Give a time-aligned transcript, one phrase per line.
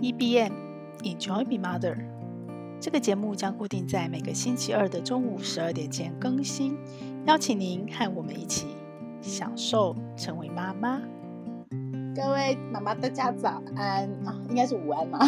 [0.00, 0.50] EBM
[1.02, 1.94] Enjoy BE Mother，
[2.80, 6.74] 这个节目将固定在每个星期二的中午十二点前更新，
[7.26, 8.68] 邀请您和我们一起
[9.20, 11.02] 享受成为妈妈。
[12.16, 15.18] 各位妈妈，大家早安啊，应该是午安嘛。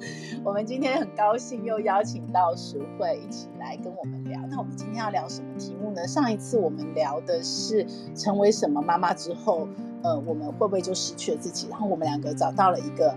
[0.42, 4.40] 我们今天很高兴又邀请到淑慧一起来跟我们聊。
[4.48, 6.06] 那我们今天要聊什么题目呢？
[6.06, 7.86] 上一次我们聊的是
[8.16, 9.68] 成为什么妈妈之后，
[10.02, 11.68] 呃，我们会不会就失去了自己？
[11.68, 13.14] 然后我们两个找到了一个。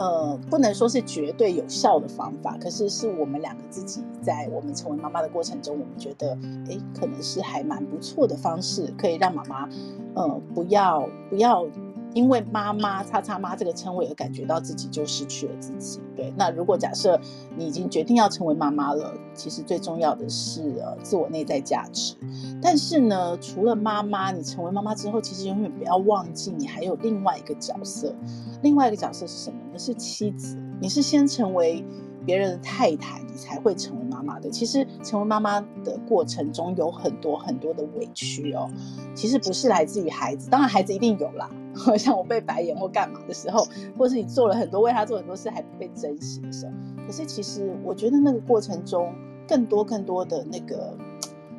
[0.00, 6.32] 呃，不能说是绝对有效的方法，可是是我们两个自己在我们成为妈妈的过程中，我们觉得，
[6.70, 9.68] 哎，可能是还蛮不错的方式，可以让妈妈，
[10.14, 11.66] 呃，不要不要。
[12.14, 16.00] 因为妈妈“叉叉妈”这个称谓而感觉到自己就失去了自己。
[16.16, 17.20] 对，那如果假设
[17.56, 22.14] 你已经决定要成为妈妈了，其实最重要的是呃自我内在价值。
[22.60, 28.14] 但是呢，除了妈妈，你成为妈妈之后，其实永远不要忘记你还有另外一个角色。
[28.62, 29.78] 另外一个角色是什么呢？
[29.78, 30.56] 是妻子。
[30.80, 31.84] 你是先成为
[32.24, 34.50] 别人的太太，你才会成为妈妈的。
[34.50, 38.68] 其实成为妈妈的过程中有很多很多的委屈哦。
[39.14, 41.50] 其实不是来自于孩子，当然孩子一定有啦。
[41.96, 46.72] 像我被白眼或干嘛的时候，或是你做了很多为他做很多事还不被珍惜的时候，
[47.06, 49.14] 可是其实我觉得那个过程中
[49.46, 50.96] 更多更多的那个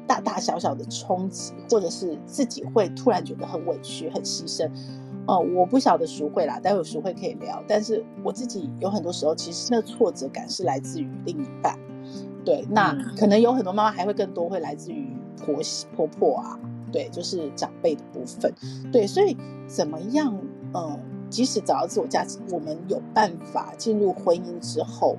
[0.05, 4.69] 大大小小的冲击，或者是自己会突然觉得很委屈、很牺牲。
[5.31, 7.63] 哦、呃，我不晓得淑慧啦，待会淑慧可以聊。
[7.65, 11.79] 但是我自己有很多时候，其实那挫折感是来自于另一半。
[12.43, 15.07] 对，那可能有很多妈妈还会更多会来自于
[15.37, 16.59] 婆媳、婆婆啊。
[16.91, 18.53] 对，就是长辈的部分。
[18.91, 20.37] 对，所以怎么样？
[20.73, 25.17] 呃，即使找到自我价值，我们有办法进入婚姻之后，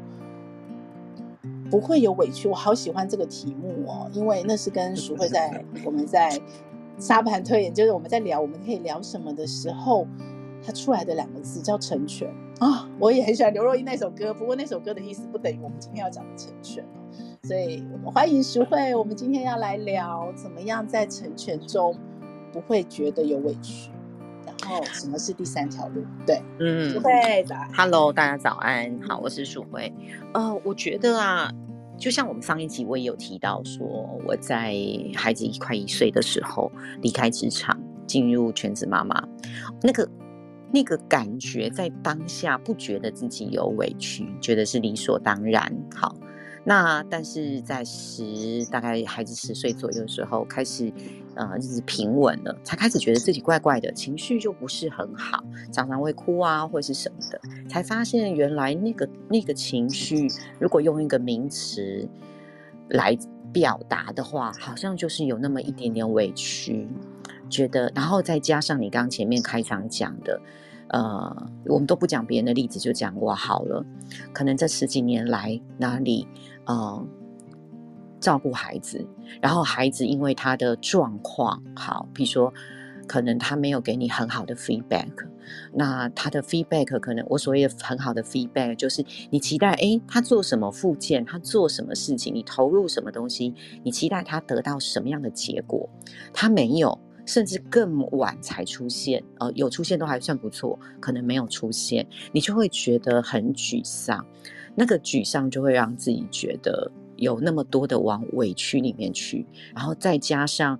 [1.70, 2.48] 不会有委屈。
[2.48, 6.38] 我好喜欢这个题目哦，因为那是跟淑慧在我们在
[6.98, 10.06] 沙盘推演，就是我们在聊我们可以聊什么的时候，
[10.64, 12.28] 它出来的两个字叫成全
[12.60, 12.88] 啊、哦。
[12.98, 16.84] 我也很喜欢刘若英那首歌，不过那首歌的意思不等于我们今天要讲的成全。
[17.42, 18.94] 所以我们欢迎淑慧。
[18.94, 21.94] 我们今天要来聊怎么样在成全中
[22.52, 23.90] 不会觉得有委屈，
[24.46, 26.02] 然后什么是第三条路？
[26.24, 27.10] 对，嗯，淑慧
[27.46, 29.92] 早安，Hello，大家早安，好，我是淑慧。
[30.32, 31.50] 呃，我觉得啊，
[32.02, 33.86] 就像我们上一集我也有提到说，
[34.26, 34.74] 我在
[35.14, 36.68] 孩子一快一岁的时候
[37.00, 39.22] 离开职场，进入全职妈妈，
[39.80, 40.10] 那个
[40.72, 45.72] 那个感觉在当下不觉得自己有委屈，觉得是理所当然。
[45.94, 46.12] 好。
[46.64, 50.92] 那但是在十大概孩子十岁左右的时候，开始
[51.34, 55.42] 呃日子平稳了，才开始觉得自己怪怪的，情绪就不是很好，
[55.72, 60.28] 常常会哭啊或是什么的，才发现原来那个那个情绪，
[60.60, 62.08] 如果用一个名词
[62.90, 63.18] 来
[63.52, 66.86] 表达的话，好像就是有那么一点点委屈，
[67.50, 70.40] 觉得，然后再加上你刚前面开场讲的。
[70.88, 73.82] 呃，我们都不讲别人的例子，就讲我好了。
[74.30, 76.28] 可能这十几年来，哪里
[76.66, 77.06] 呃
[78.20, 79.06] 照顾孩子，
[79.40, 82.52] 然后孩子因为他的状况好，比如说
[83.06, 85.10] 可能他没有给你很好的 feedback，
[85.74, 95.88] 那他的 feedback 可能我所谓的很好的 feedback 就是你期待诶，他做什么复健，他做什么事情，你投入什么东西，你期待他得到什么样的结果，
[96.32, 96.98] 他没有。
[97.24, 104.26] 甚至更晚才出现，呃，有出现都还算不错，可能没有出现，你就会觉得很沮丧。
[104.74, 110.78] 那个沮丧就会让自己觉得有那么多的往委屈里面去，然后再加上，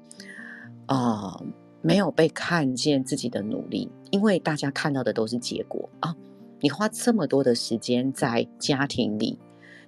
[0.87, 1.45] 呃，
[1.81, 6.15] 没有被看见自己的努力，因为大家看到的都是结果啊。
[6.61, 9.39] 你花这么多的时间在家庭里，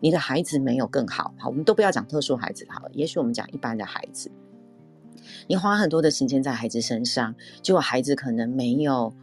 [0.01, 4.31] 你的孩子没有更好，好，我们都不要讲特殊孩子好了，也许我们讲一般的孩子。
[5.47, 9.15] 你花很多的时间在孩子身上，结果孩子可能没有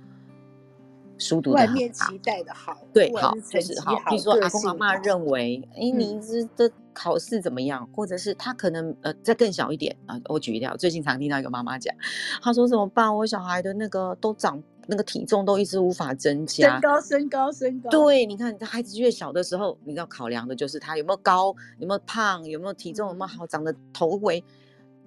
[1.51, 3.95] 外面期待的好，对，好就是好。
[4.09, 7.87] 比如说阿公阿妈认为，哎、欸，你这的考试怎么样？
[7.89, 10.19] 嗯、或者是他可能呃再更小一点啊。
[10.25, 11.95] 我举一条，最近常听到一个妈妈讲，
[12.41, 13.15] 她说怎么办？
[13.15, 17.89] 我小孩的那个都长那个体重都一直无法增加，身高身高身高。
[17.89, 24.43] 对，你看孩子越小的时候，你要考量的就是他有没有高，有没有胖，有没有体重，有没有好长的头围。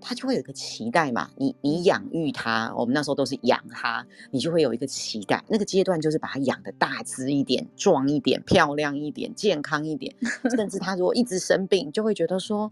[0.07, 5.43] 他就会有一个期待嘛，你你养育他，我们那时候都是养他，你就会有一个期待。
[5.49, 10.15] 那个阶段就是把他养的大只一点、壮一点、漂亮一点、健康一点。
[10.55, 12.71] 甚至他如果一直生病，就会觉得说，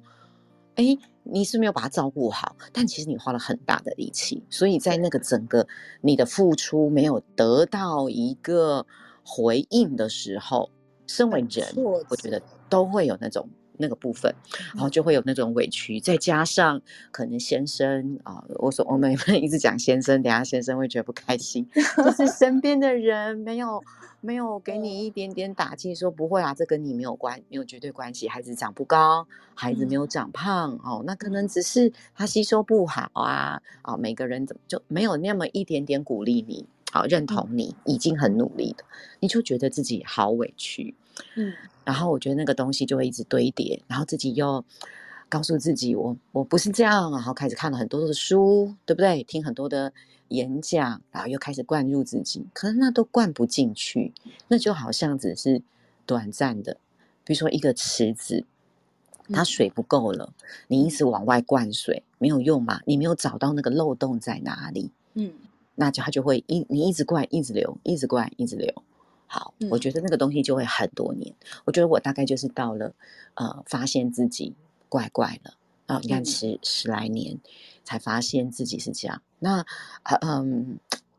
[0.75, 2.55] 哎，你是没有把他照顾好。
[2.70, 5.67] 但其实你花了很大的力气，所以在那个整个
[6.02, 8.87] 你的付出没有得到一个
[9.25, 10.69] 回应的时候，
[11.06, 11.67] 身为人，
[12.11, 14.34] 我觉得都会有那种那个部分，
[14.74, 16.80] 然后就会有那种委屈，再加上
[17.10, 23.82] 可能先生啊，我说我们一直讲先生，等下先生会觉得不开心， 就是身边的人没有
[24.20, 28.28] 没有给你一点点打击，说不会啊，这跟你没有关，没有绝对关系。
[28.28, 38.84] 孩子长不高，孩子没有长胖哦，那可能只是他吸收不好啊啊，每个人怎么就没有那么一点点鼓励你，好认同你已经很努力的，
[39.20, 40.94] 你就觉得自己好委屈，
[41.36, 41.52] 嗯。
[41.84, 44.64] 然后我觉得那个东西就会一直堆叠，然后自己又
[45.28, 49.24] 告诉自己我我不是这样，然后开始看了很多的书，对不对？
[49.24, 49.92] 听很多的
[50.28, 54.12] 演讲，然后又开始灌入自己，可是那都灌不进去，
[54.46, 55.60] 那就好像只是
[56.06, 56.76] 短暂的，
[57.24, 58.44] 比如说一个池子，
[59.32, 60.32] 它水不够了，
[60.68, 65.32] 你一直往外灌水没有用嘛，你没有找到那个漏洞在哪里，嗯，
[65.74, 68.72] 那就它就会一你一直灌，一直流，一直灌，一直流。
[69.34, 71.34] 好，我觉得那个东西就会很多年。
[71.40, 72.93] 嗯、我觉得我大概就是到了，
[73.32, 74.55] 呃，发现自己
[74.90, 75.55] 怪怪的
[75.87, 77.38] 啊，你看十、嗯、十来年
[77.82, 79.23] 才发现自己是这样。
[79.38, 79.64] 那，
[80.20, 80.79] 嗯，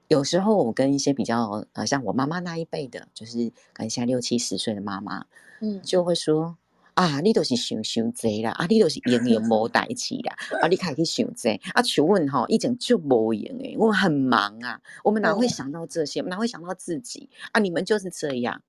[0.09, 5.25] 有时候我跟一些比较呃，像我妈妈那一辈的，就是可能现在六七十岁的妈妈，
[5.61, 6.55] 嗯，就会说。
[6.93, 17.59] 啊，你都是想想济啦，啊，你都是永远无代志啦，啊，你开始想济，啊，求问哈，以前就无用诶，我们很忙啊，我们哪会想到这些，我们哪会想到自己啊？
[17.59, 18.61] 你们就是这样。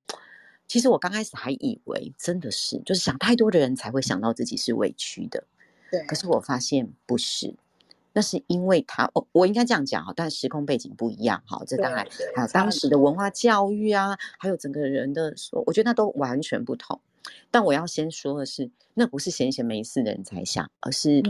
[0.67, 5.45] 其实我刚开始还以为真的是，就是想太多的人才会想到自己是委屈的，
[5.91, 6.01] 对。
[6.07, 7.55] 可是我发现不是，
[8.15, 16.99] 那是因为他，哦我应该这样讲哈，但时空背景不一样哈，这当然还有当时的文化教育啊，还有整个人的说，我觉得那都完全不同。
[17.51, 21.23] 但我要先说的是，那不是闲闲没事的人才想，而是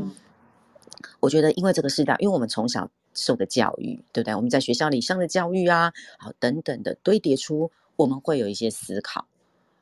[1.20, 4.34] 我觉得，因为这个时代，因为我们从小受的教育，对不对？
[4.34, 9.26] 我们在学校里上的教育啊，好等等的堆叠出，我们会有一些思考，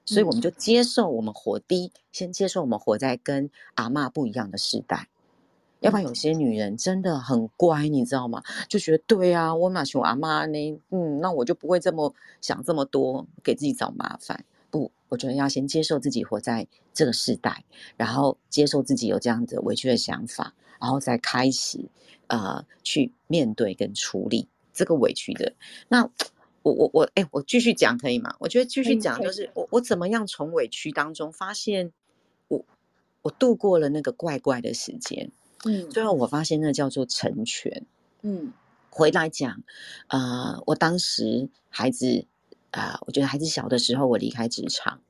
[0.04, 5.08] 所以我们就接受我们活低，先接受我们活在跟阿妈不一样的时代。
[5.80, 8.40] 要不然有些女人真的很乖，你知道吗？
[8.68, 14.44] 就觉得对啊，我嘛像阿妈呢，嗯，那我就不会这么想这么多，给自己找麻烦。
[15.12, 17.64] 不，我觉得要先接受自己活在这个时代，
[17.98, 21.84] 然后接受自己有这样子委屈的想法，然后再开始
[22.28, 25.52] 呃去面对跟处理这个委屈的。
[25.88, 26.08] 那
[26.62, 28.34] 我我我哎，我继续讲可以吗？
[28.38, 31.92] 我觉得继续讲就是我我怎么样从委屈当中发现
[32.48, 32.64] 我
[33.20, 35.30] 我度过了那个怪怪的时间，
[35.64, 37.84] 嗯，最后我发现那叫做成全，
[38.22, 38.52] 嗯，
[38.88, 39.62] 回来讲，
[40.08, 42.26] 呃，我当时孩子。
[42.72, 45.00] 啊、呃，我觉得孩子小的时候，我离开职场。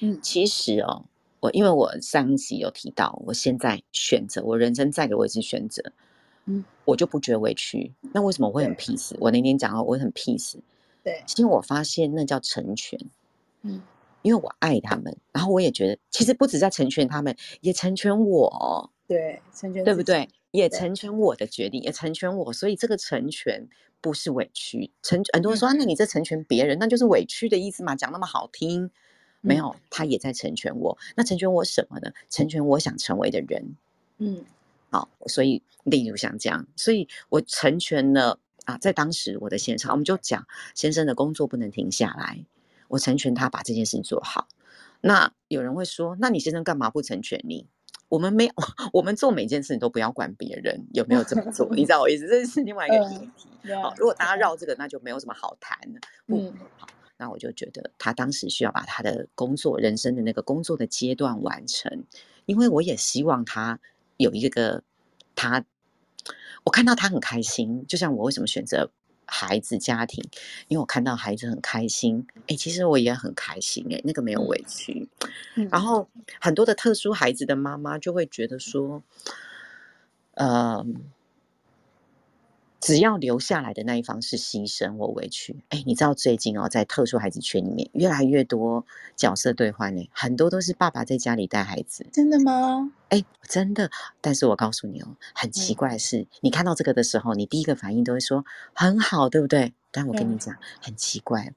[0.00, 1.04] 嗯，其实哦，
[1.40, 5.92] 我因为我上一集有提到，我现在选择我人生再给我一次选择，
[6.46, 7.92] 嗯，我就不觉得委屈。
[8.12, 9.14] 那为什么我会很 peace？
[9.20, 10.56] 我那天讲到我很 peace。
[11.04, 12.98] 对，其实我发现那叫成全。
[13.62, 13.82] 嗯，
[14.22, 18.90] 因为我爱他们，然后我也觉得，其实不止在成全他们，也成全我。
[19.06, 20.28] 对，成全对不对？
[20.52, 22.52] 也成全我的决定，也成全我。
[22.52, 23.68] 所以这个成全。
[24.02, 27.94] 不是委屈，成很多人说、啊，那你这成全别人，那就是委屈的意思嘛？
[27.94, 28.90] 讲那么好听，
[29.40, 30.98] 没有，他也在成全我。
[31.14, 32.10] 那成全我什么呢？
[32.28, 33.76] 成全我想成为的人。
[34.18, 34.44] 嗯，
[34.90, 42.44] 好，所以例如像这样，所以我成全了啊，在当时我的现场，我们就讲先生的工作不能停下来，
[42.88, 44.48] 我成全他把这件事情做好。
[45.00, 47.68] 那有人会说，那你先生干嘛不成全你？
[48.12, 48.52] 我们没有，
[48.92, 52.28] 我们做每件事情都不要管别人有没有这么做，你知道我意思？
[52.28, 53.72] 这是另外一个议题。
[53.82, 56.00] 好，如果大家绕这个，那就没有什么好谈的。
[56.26, 62.04] 嗯，好，那我就觉得他当时需要把他的工作、人生的那个工作的阶段完成，
[62.44, 63.80] 因为我也希望他
[64.18, 64.82] 有一个
[65.34, 65.64] 他，
[66.64, 68.90] 我看到他很开心，就像我为什么选择。
[69.32, 70.22] 孩子家庭，
[70.68, 75.08] 因为我看到孩子很开心，哎，其实我也很开心，哎，那个没有委屈。
[75.56, 76.06] 嗯、然后
[76.38, 79.02] 很多的特殊孩子的妈妈就会觉得说，
[80.34, 80.84] 呃。
[82.82, 88.84] 只要留下来的那一方是牺牲或委屈，哎，你知道最近哦，在特殊孩子圈里面，越来越多
[89.14, 92.04] 角色对换呢，很多都是爸爸在家里带孩子。
[92.12, 92.92] 真的吗？
[93.10, 93.88] 哎，真的。
[94.20, 99.72] 但是我告诉你哦，很奇怪的是，嗯、你看到这个的时候，你第一个反应都会说很好，对不对？
[99.92, 101.54] 但我跟你讲，嗯、很奇怪，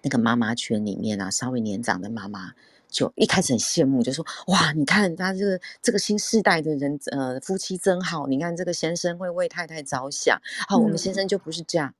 [0.00, 2.54] 那个妈妈圈里面啊，稍微年长的妈妈。
[2.88, 8.26] 就一开始很羡慕，就说哇，你看他这个这个新世代的人，呃，夫妻真好。
[8.26, 11.94] 你看这个先生会为太太着想，好，我们先生就不是这样，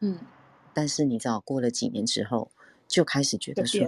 [0.00, 0.18] 嗯。
[0.74, 2.50] 但是你知道，过了几年之后，
[2.88, 3.86] 就开始觉得说，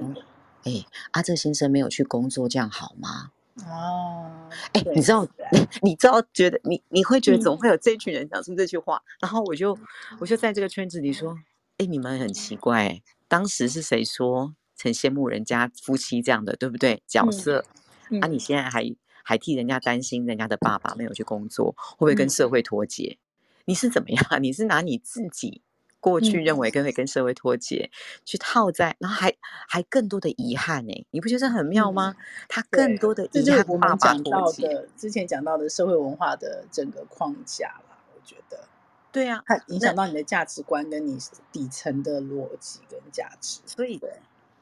[0.64, 3.30] 哎，啊，正先生没有去工作，这样好吗？
[3.66, 9.78] 哦，哎，你知道，你 你知道，觉得你你会觉得总会有这群人讲出这句话，然后我就
[10.18, 11.38] 我就在这个圈子里说，
[11.78, 14.54] 哎，你们很奇怪，当时是谁说？
[14.80, 17.02] 很羡慕人家夫妻这样的，对不对？
[17.06, 17.64] 角色，
[18.10, 23.18] 嗯、啊，你现在还还替人家担心，人家的爸爸没有去工作，会不会跟社会脱节？
[23.18, 23.22] 嗯、
[23.66, 24.24] 你是怎么样？
[24.42, 25.62] 你是拿你自己
[26.00, 29.34] 过去认为跟会跟社会脱节，嗯、去套在，然后还
[29.68, 31.06] 还更多的遗憾呢？
[31.10, 32.14] 你不觉得很妙吗？
[32.18, 38.68] 嗯、他更多的遗憾，爸爸讲到的之前讲到的社会文化的整个框架啦，我觉得。
[39.10, 41.16] 对啊，它影响到你的价值观，跟你
[41.52, 43.60] 底层的逻辑跟价值。
[43.64, 44.00] 所以，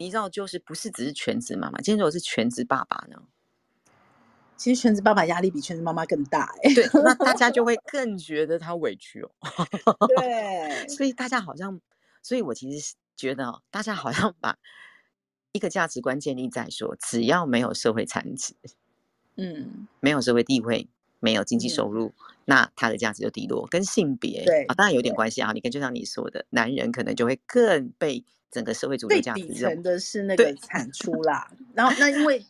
[0.02, 1.78] 你知道，就是不是只是全职妈妈？
[1.78, 3.23] 今天如果是全职爸爸呢？
[4.56, 6.75] 其实全职爸爸压力比全职妈妈更大哎。
[6.75, 9.30] 对，那大家就 会更觉得他委屈哦。
[10.16, 11.80] 对， 所以大家好像，
[12.23, 14.59] 所以我其实觉得，大家好像把
[15.52, 18.54] 一个价值观建立在说，只要没有社会产值，
[19.37, 20.88] 嗯，没有社会地位。
[21.25, 25.52] 没有经济收入，嗯、那他的价值就低落，跟性别对啊，当然有点关系啊。
[25.52, 29.42] 你跟就像你说的，男人可能就会更被整个社会主流价值。
[29.42, 32.47] 底层的是那个产出啦，然后那因为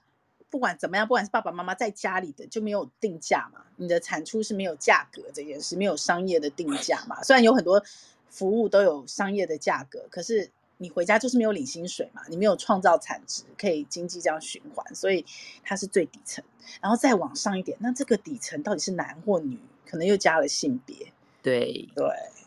[0.50, 7.22] 不管怎么样，不管是爸爸妈妈在家里的就没有定价嘛，你的产出是没有价格这件事，没有商业的定价嘛。
[7.22, 7.82] 虽然有很多
[8.28, 10.50] 服务都有商业的价格，可是。
[10.78, 15.24] 你回家就是没有领薪水嘛，你没有创造产值，可以经济这样循环，所以
[15.62, 16.44] 它是最底层。
[16.80, 20.96] 然后再往上一点，那这个底层到底是男或女，可能又加了性别。
[21.40, 22.04] 对对，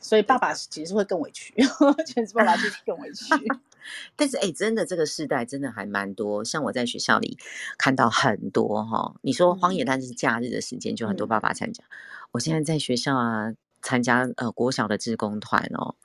[0.07, 1.51] 所以爸爸其实会更委屈，
[2.05, 3.25] 全职爸爸就是更委屈。
[4.15, 7.39] 但是哎、欸，真的这个世代真的还蛮多，像我在学校里
[7.79, 11.83] 看到很多哈，你说荒野，但是假日的时间就很多爸爸参加。
[11.83, 11.89] 嗯、
[12.33, 15.95] 我现在在学校啊，参加呃国小的志工团哦。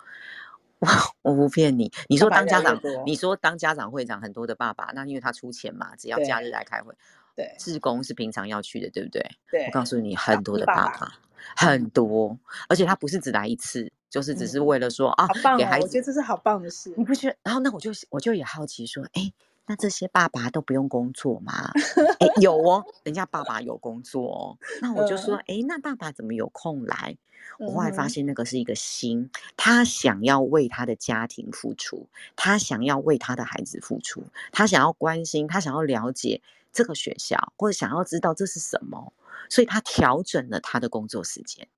[1.20, 6.94] 我不骗你，你说当家长，你说当家长会长很多的爸爸，那因为他出钱嘛，只要假日来开会。
[7.36, 9.22] 对，志工是平常要去的，对不对？
[9.50, 9.66] 对。
[9.66, 11.18] 我告诉你，很多的爸爸，
[11.56, 15.86] 很多，而且他不是只来一次，就是只是为了说啊，给孩子。
[15.86, 17.36] 我觉得这是好棒的事，你不觉得？
[17.42, 19.32] 然后那我就我就也好奇说，哎，
[19.66, 21.70] 那这些爸爸都不用工作吗？
[22.18, 24.58] 哎，有哦，人家爸爸有工作哦。
[24.80, 27.16] 那我就说，哎，那爸爸怎么有空来？
[27.58, 32.06] 我后来发现，那个是一个心，他想要为他的家庭付出，
[32.36, 39.12] 他想要为他的孩子付出，他想要关心，他想要了解这个学校，或者想要知道这是什么，
[39.48, 41.68] 所以他调整了他的工作时间，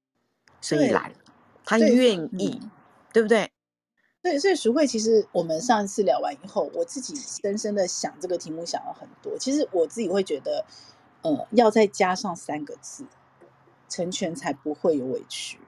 [0.60, 1.14] 所以来了，
[1.64, 2.60] 他愿意，
[3.12, 3.50] 对不对？
[4.22, 9.36] 对，所以淑慧，其实我们上一次聊完以后，我自己深深的想这个题目，想了很多。
[9.36, 10.64] 其实我自己会觉得，
[11.22, 13.04] 呃，要再加上三个字，
[13.88, 15.58] 成全才不会有委屈。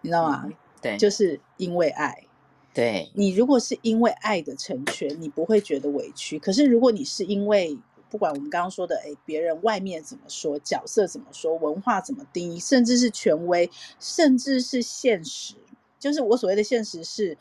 [0.00, 0.42] 你知道吗？
[0.46, 2.26] 嗯、对，就是因为爱。
[2.72, 6.38] 对，你如果是因为爱的成全，你不会觉得委屈。
[6.38, 7.78] 可是如果你是因为
[8.10, 15.54] 不管我们刚刚说的，哎，别人外面怎么说，角色怎么说，文化怎么定义，甚至是权威，甚至是现实，
[15.98, 17.38] 就是我所谓的现实是，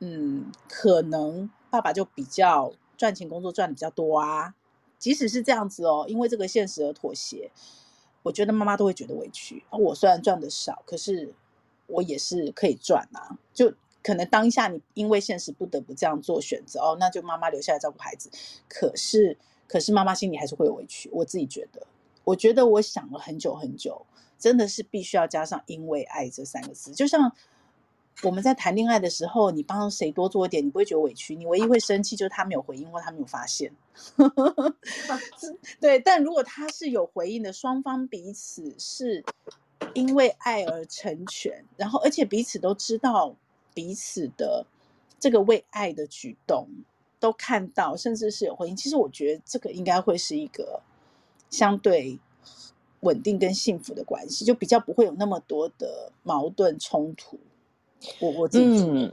[0.00, 4.54] 嗯，可能爸爸就比较赚钱工作赚的比较多啊。
[4.98, 7.50] 即使是这样子哦，因为这个现实而妥协，
[8.22, 9.64] 我觉得妈妈都会觉得委屈。
[9.70, 11.34] 我虽然赚的少，可是。
[11.86, 18.30] 我也是可以赚啊，就可能当下你因为现实不得不这样做选择哦，那就妈妈留下来照顾孩子。
[18.70, 21.08] 可是，可是妈妈心里还是会有委屈。
[21.12, 21.86] 我自己觉得，
[22.24, 24.04] 我觉得我想了很久很久，
[24.38, 26.92] 真的是必须要加上“因为爱”这三个字。
[26.92, 27.32] 就像
[28.22, 33.72] 我们在谈恋爱的时候，你帮谁多做一点，你不会觉得委屈，你唯一会生气就是他没有回应或他没有发现。
[35.80, 39.24] 对，但如果他是有回应的，双方彼此是。
[39.92, 43.36] 因为爱而成全，然后而且彼此都知道
[43.74, 44.66] 彼此的
[45.20, 46.68] 这个为爱的举动，
[47.24, 48.76] 都看到，甚至是有回应。
[48.76, 50.82] 其实我觉得这个应该会是一个
[51.48, 52.18] 相对
[53.00, 57.40] 稳定跟幸福的关系，就比较不会有那么多的矛盾冲突。
[58.20, 59.10] 我我自己嗯，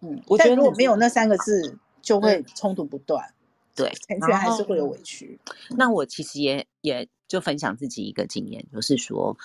[0.00, 3.24] 嗯，我觉得如果没有那三个字，就会冲突不断。
[3.28, 3.36] 嗯、
[3.76, 5.38] 对，成全还是会有委屈。
[5.76, 9.38] 那我其实也也就分享自己一个经验，就是说。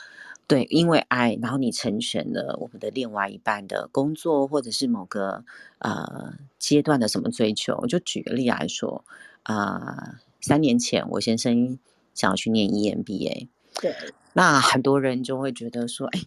[0.48, 5.44] 对，因为爱，然后你成全了我们的另外一半的工作，或者是某个
[5.80, 7.78] 呃阶段的什么追求。
[7.82, 9.04] 我就举个例来说，
[9.44, 11.78] 啊、呃，三年前我先生
[12.14, 13.50] 想要去念 EMBA，
[13.82, 13.94] 对，
[14.32, 16.22] 那很多人就会觉得说，哎，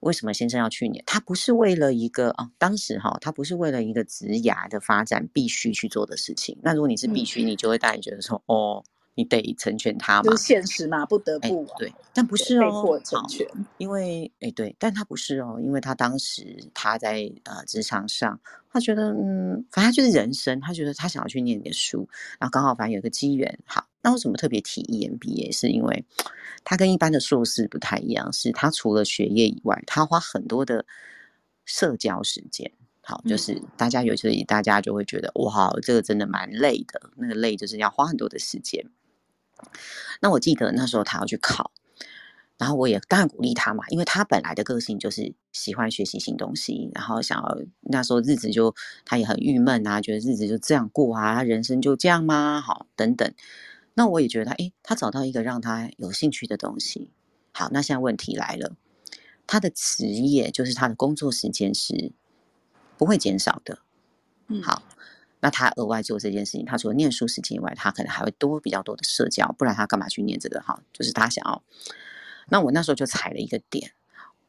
[0.00, 1.02] 为什么先生要去念？
[1.06, 6.58] 他不是为了一个哦，当时哈、哦，他不是为了一个职涯的发展必须去做的事情。
[6.60, 8.84] 那如果你是必须，嗯、你就会大家觉得说，哦。
[9.14, 18.40] 你得成全他嘛，就是现实嘛，不得不、啊欸、对，但不是哦，被迫成全，因为哎、欸、对，但他不是哦，因为他当时他在呃职场上，
[18.72, 25.52] 他觉得嗯，反正就是人生，他觉得他想要去念点书，然后刚好反正有个机缘，好，那为什么特别提 EMBA？
[25.52, 26.04] 是因为
[26.64, 30.86] 他跟一般的硕士不太一样，是他除了学业以外，他花很多的
[31.66, 32.72] 社交时间。
[33.04, 38.86] 好，就是大家有时候大家就会觉得哇，这个真的蛮累的，那个累就是要花很多的时间。
[40.20, 41.70] 那我记得那时候他要去考。
[42.58, 48.72] 然后我也当然鼓励他嘛，因为他本来的个性就是喜欢学习新东西，然后想要那时候日子就
[49.04, 52.60] 他也很郁闷啊，觉得日子就这样过啊，人生就这样吗？
[52.60, 53.34] 好，等等。
[53.94, 57.10] 那我也觉得他，诶，他找到一个让他有兴趣的东西。
[57.50, 58.76] 好，那现在问题来了，
[59.48, 62.12] 他的职业就是他的工作时间是
[62.96, 63.80] 不会减少的。
[64.46, 64.82] 嗯，好，
[65.42, 70.60] 那他额外做这件事情，他除了念书时间以外，他可能还会多比较多的社交，不然他干嘛去念这个？
[70.60, 71.62] 哈，就是他想要。
[72.48, 73.92] 那我那时候就踩了一个点，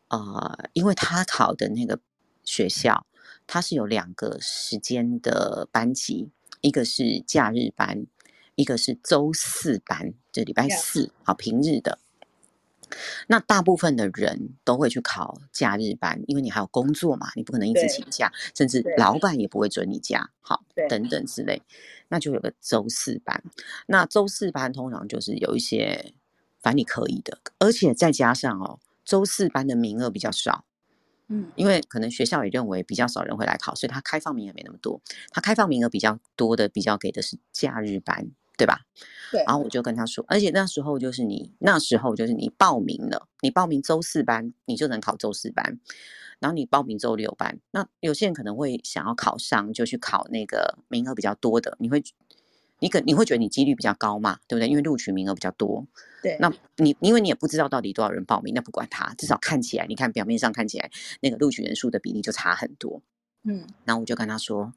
[0.10, 2.00] 呃，因为他考的那个
[2.44, 3.08] 学校，
[3.48, 6.30] 他是有两个时间的班级，
[6.62, 8.06] 一个是假日班，
[8.54, 11.98] 一个是周四班，就礼拜四，啊，平日的。
[13.28, 21.62] 那大部分的人都会去考假日班，因为你还有工作嘛，你不可能一直请假，甚至老板也不会准你假，好，等等之类，
[22.10, 23.44] 那就有个周四班。
[23.88, 26.14] 那周四班通常就是有一些。
[26.62, 30.64] 反正你可以的，而且再加上哦，周四班的名额比较少，
[31.28, 35.02] 嗯，因为可能学校也认为比较少人会来考，所以他开放名额没那么多。
[35.32, 38.82] 他开放名额比较多的，比较给的是假日班，对吧？
[39.32, 39.44] 对。
[39.46, 45.80] 然后我就跟他说，而且那时候就是你那时候就是你报名了，你报名周四班，你就能考周四班。
[46.40, 52.04] 然后你报名周六班，那有些人可能会想要考上，就去考那个名额比较多的，你会。
[52.80, 54.68] 你可你会觉得你几率比较高嘛，对不对？
[54.68, 55.88] 因为录取名额比较多。
[56.22, 60.92] 对，那你因为你也不知道到底多少人报名，那不管他，至少看起来，你看表面上看起来
[61.22, 63.02] 那个录取人数的比例就差很多。
[63.46, 64.74] 嗯，然后我就跟他说，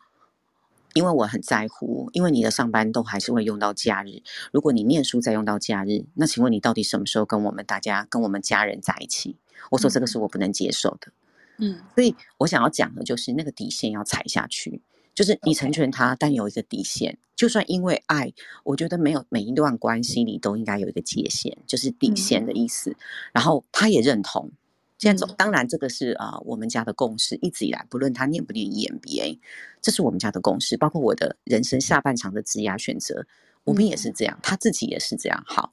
[0.97, 9.37] 因为我很在乎，因为你的上班都还是会用到假日，如果你念书再用到假日，那请问你到底什么时候跟我们大家跟我们家人在一起？
[9.71, 11.13] 我说这个是我不能接受的。
[11.59, 14.81] 嗯，所以我想要讲的就是那个底线要踩下去。
[15.15, 17.19] 就是你成全他，但有一个底线。
[17.35, 18.33] 就算因为爱，
[18.65, 22.97] 我觉得没有每一段关系里都应该有一个界限，就是底线的意思。
[23.33, 24.51] 然后他也认同。
[24.99, 29.39] 现在走，当然这个是啊，我们家的共识，一直以来，不论他念不念 EMBA，
[29.83, 30.77] 这是我们家的共识。
[30.77, 33.27] 包括我的人生下半场的职业选择，
[33.65, 35.45] 我们也是这样，他自己也是这样。
[35.47, 35.73] 好，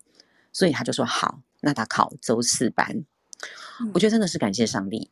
[0.52, 3.06] 所以他就说好，那他考周四班。
[3.94, 5.10] 我觉得真的是感谢上帝。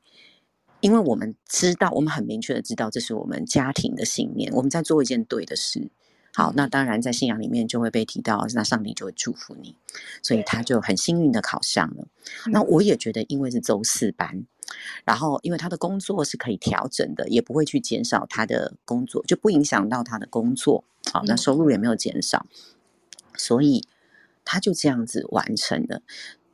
[0.81, 4.51] 因为我们知道，我们很明确的知道，这是我们家庭的信念。
[4.53, 5.89] 我们在做一件对的事。
[6.33, 9.75] 好，那当然在信仰里面就会被提到，那上帝就会祝福你。
[10.23, 12.07] 所以他就很幸运的考上了。
[12.47, 14.45] 那我也觉得，因为是周四班，
[15.03, 20.85] 然后因为他的工作是可以调整的，也不会去减少他的工作，就不影响到他的工作。
[21.11, 22.45] 好，那收入也没有减少，
[23.35, 23.85] 所以
[24.45, 26.01] 他就这样子完成了。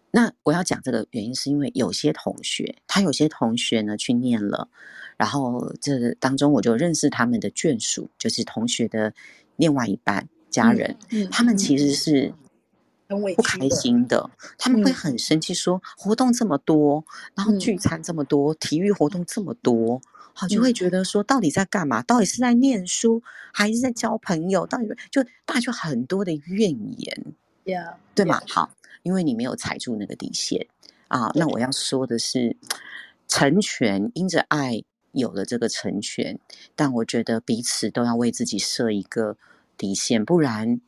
[0.09, 4.69] 那我要讲这个原因，是因为有些同学，他有些同学呢去念了，
[5.17, 9.13] 然后这当中我就认识他们的眷属，就是同学的
[9.57, 12.33] 另外一半家人，嗯嗯、他们其实是
[13.35, 17.03] 不开心的，嗯、他们会很生气，说活动这么多，
[17.35, 20.01] 然后聚餐这么多，嗯、体育活动这么多，
[20.33, 22.01] 好就会觉得说到底在干嘛？
[22.01, 23.21] 到底是在念书，
[23.53, 24.65] 还是在交朋友？
[24.65, 27.25] 到底就大家就很多的怨言
[27.65, 28.53] ，Yeah, 对吗？Yeah.
[28.53, 28.71] 好。
[29.07, 30.67] 因为你没有踩住那个底线
[31.07, 32.57] 啊，那我要说的是，
[33.25, 36.37] 成全因着爱有了这个成全，
[36.75, 39.37] 但我觉得彼此都要为自己设一个
[39.77, 40.81] 底线，不然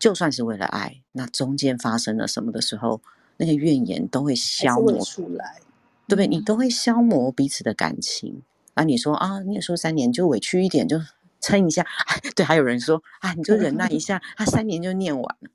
[0.00, 3.00] 就算是为了爱，那中间发生了什么的时候，
[3.36, 5.60] 那个怨言都会消磨出来，
[6.08, 6.26] 对不对？
[6.26, 8.42] 你都会消磨彼此的感情。
[8.74, 11.00] 啊，你说啊，你也说三年就委屈一点，就
[11.40, 11.86] 撑一下。
[12.34, 15.50] 对，还有人说啊，你就忍耐一下，他、啊、三年就念完了。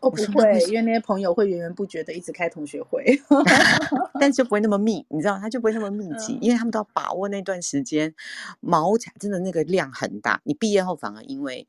[0.00, 3.20] 哦，不会，因为那些朋友会源源不绝的一直开同学会
[4.20, 8.14] 但是就不会那么密，你知道，他就不会那么密集，嗯、因为他们都要把握那段时间，
[8.60, 10.40] 毛起来真的那个量很大。
[10.44, 11.66] 你毕业后反而因为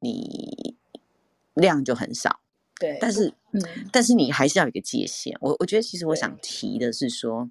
[0.00, 0.76] 你
[1.54, 2.40] 量就很少，
[2.78, 5.34] 对，但是，嗯，但是你还是要有一个界限。
[5.40, 7.48] 我我觉得其实我想提的是说，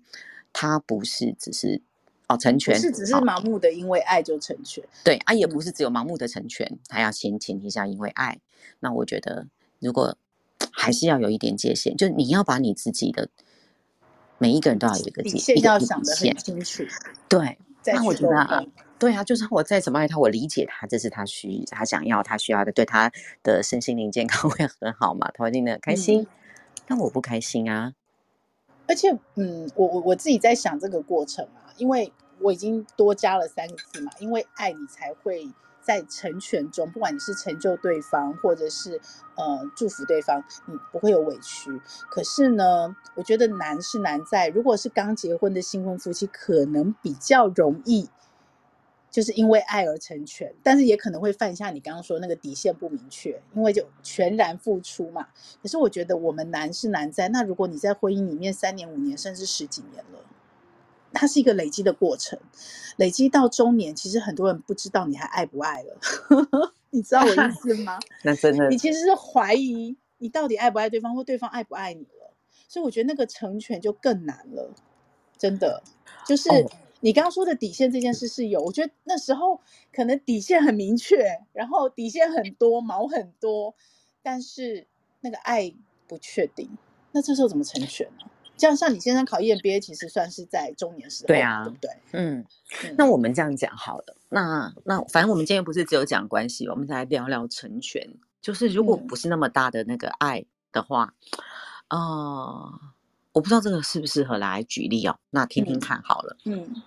[0.54, 1.82] 他不是只是
[2.28, 8.40] 哦成全，是只是盲目的因为爱就成全，对啊，也不是只有盲目的成全，还要先前提下因为爱。
[8.82, 9.48] 那我觉得。
[9.82, 10.16] 如果
[10.72, 13.30] 还是要有一点界限，就你要把你自己的
[14.38, 16.84] 每一个人都要有一个界限，要想得很清楚。
[17.28, 18.64] 对，那我觉得啊，
[19.00, 26.22] 对啊，就是我再怎么爱他，我理解他，这是他需他想要他需要的，对他的身心灵健康 会很好嘛，他会令得开心。
[26.22, 26.28] 嗯、
[26.88, 27.94] 但我不开心啊。
[28.88, 35.50] 而且，嗯，我我我自己在想这个过程啊，因为我已经多加了三个字嘛，因为爱你才会。
[35.82, 39.00] 在成全中，不管你是成就对方，或者是
[39.36, 41.70] 呃祝福对方，你不会有委屈。
[42.10, 48.10] 可是呢，我觉得难是难在，如果是刚结婚的新婚夫妻，可能比较容易
[49.10, 55.28] 就是因为爱而成全，但是也可能会犯下你刚刚说那个底线不明确，因为就全然付出嘛。
[55.62, 60.20] 可是我觉得我们难是难在，那如果你在婚姻里面三年、五年，甚至十几年了，
[61.14, 62.40] 它是一个累积的过程，
[62.98, 65.98] 累积到中年，其实很多人不知道你还爱不爱了，
[66.92, 68.00] 你知道我意 思吗？
[68.24, 72.34] 那真的，你其实是怀疑你到底爱不爱对方，或对方爱不爱你了。
[72.68, 74.74] 所以我觉得那个成全就更难了，
[75.38, 75.84] 真的。
[76.26, 76.50] 就是
[77.02, 79.60] 你刚刚说的底线这件事是有，我觉得那时候
[79.92, 83.76] 可能底线很明确，然后底线很多，毛很多，
[84.22, 84.88] 但是
[85.20, 85.74] 那个爱
[86.08, 86.70] 不确定。
[87.12, 88.26] 那这时候怎么成全呢？
[88.62, 91.92] 像像你先生考 EMBA，其实算是在中年时候，对啊，对不对？
[92.12, 92.46] 嗯，
[92.98, 94.16] 那我们这样讲好了。
[94.30, 98.08] 那那反正我们今天不是只有讲关系，我们再来聊聊成全。
[98.42, 101.14] 就是如果不是那么大的那个爱的话。
[101.26, 101.44] 嗯
[101.92, 102.80] 哦、呃，
[103.34, 105.20] 我不知道这个适不适合来举例哦。
[105.30, 106.38] 那听听看好了。
[106.46, 106.82] 嗯，嗯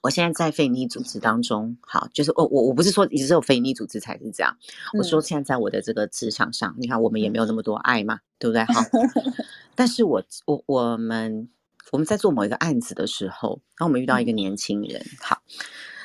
[0.00, 4.56] 我现在在非营利组织当中，好，就是我我我不是说只有非营利组织才是这样。
[4.94, 8.64] 嗯、我说现在在我的这个职场上，你看我们也没有那么多爱嘛，对不对？
[8.64, 8.82] 好，
[9.74, 11.48] 但是我我我们
[11.90, 15.42] 我们在做某一个案子的时候，然后我们遇到一个年轻人，嗯、好，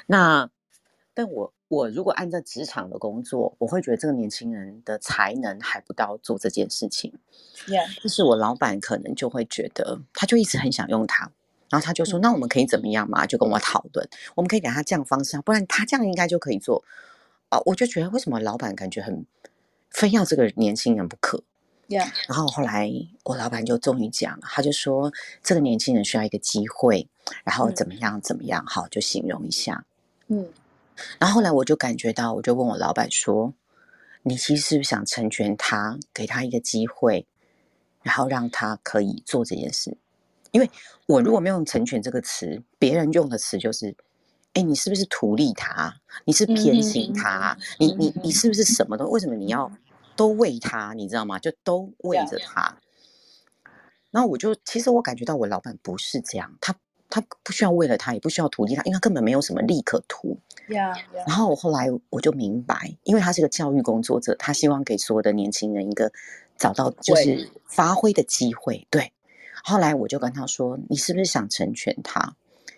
[0.07, 0.49] 那
[1.13, 1.53] 但我。
[1.69, 7.13] 我如果按照职场的工作，我会觉得这个年轻人的才能还不到做这件事情。
[7.67, 11.29] 但是我老板可能就会觉得，他就一直很想用他，
[11.69, 16.84] 然后他就说：“嗯、那我们可以怎么样嘛？”就跟我讨论，我们可以给他这样方式，不然他这样应该就可以做。
[17.49, 19.25] 啊，我就觉得为什么老板感觉很
[19.89, 21.43] 非要这个年轻人不可
[21.88, 22.10] ？Yeah.
[22.27, 22.91] 然后后来
[23.23, 27.08] 我老板就终于讲了，他就说：“这个年轻人需要一个机会，
[27.43, 29.86] 然后怎么样怎么样，好，就形容一下。”
[30.27, 30.49] 嗯。
[31.19, 33.53] 然后后来我就感觉到，我就问我老板说
[34.23, 37.27] ：“你其实是不是想成全他，给他一个机会，
[38.01, 39.97] 然后让他可以做这件事？
[40.51, 40.69] 因为
[41.05, 43.95] 我如果没有用‘成全’这个词，别人用的词就是：
[44.53, 45.95] 哎，你是不是图利他？
[46.25, 47.57] 你是偏心他？
[47.79, 49.05] 你你你是不是什么都？
[49.07, 49.71] 为什么你要
[50.15, 50.93] 都为他？
[50.93, 51.39] 你知道吗？
[51.39, 52.77] 就都为着他。
[54.12, 56.75] 然后我就其实我感觉到我老板不是这样，他。”
[57.10, 60.38] 他不需要为了他，也不需要图利他，因为他根本没有什么利可图。
[60.67, 61.25] Yeah, yeah.
[61.25, 66.12] 然后我后来我就明白，因为他是个教育工作者，他希望给所有的年轻人一个
[66.57, 68.86] 找到就是发挥的机会。
[68.89, 69.13] 对。
[69.69, 72.38] 后来我就跟他说：“你是不是想成全他，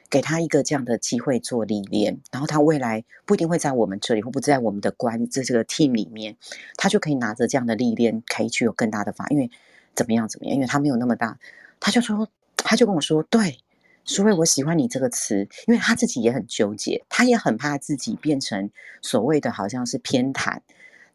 [0.10, 2.20] 给他一个这样的机会做历练？
[2.32, 6.36] 然后他未来不一定会在我们这里，或不在我们的关这这个 team 里面，
[6.78, 9.28] 他就可以拿着这样的历练，可以去有更大的发。
[9.28, 9.52] 因为
[9.94, 10.56] 怎么样怎么样？
[10.56, 11.38] 因为他没有那么大，
[11.80, 13.60] 他就说，他就跟我说，对。”
[14.04, 18.72] 所以我喜欢你这个词，因为他自己也很纠结，他也很怕自己变成
[19.04, 20.58] 所谓的好像是偏袒，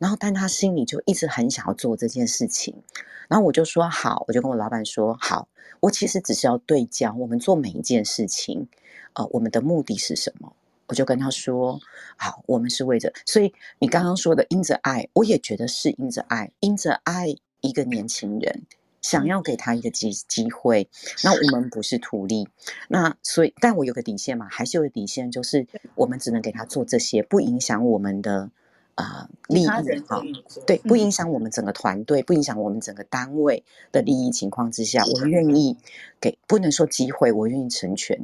[0.04, 2.74] 然后但他心里就一直很想要做这件事情。
[3.26, 5.48] 然后我就说好，我就跟我老板说好，
[5.80, 8.68] 我其实只是要对焦我们做每一件事情，
[9.14, 10.54] 呃，我们的目的是什么？
[10.88, 11.80] 我就跟他说
[12.18, 18.66] 好，我们是为着，所以你刚刚说的因着爱，我也觉得是因着爱，因着爱一个年轻人。
[19.00, 20.88] 想要给他一个机机会，
[21.22, 22.48] 那我们不是图利，
[22.88, 28.50] 那所以，但我有个底线嘛，还是有个底线，就是我们只能给他做这些，不影响我们的
[28.94, 29.82] 啊、呃、利益啊，
[30.66, 35.76] 对，不影响我们整个团队，不影响我们整个单位的利益情况之下，我愿意
[36.20, 38.20] 给，不能说机会，我愿意成全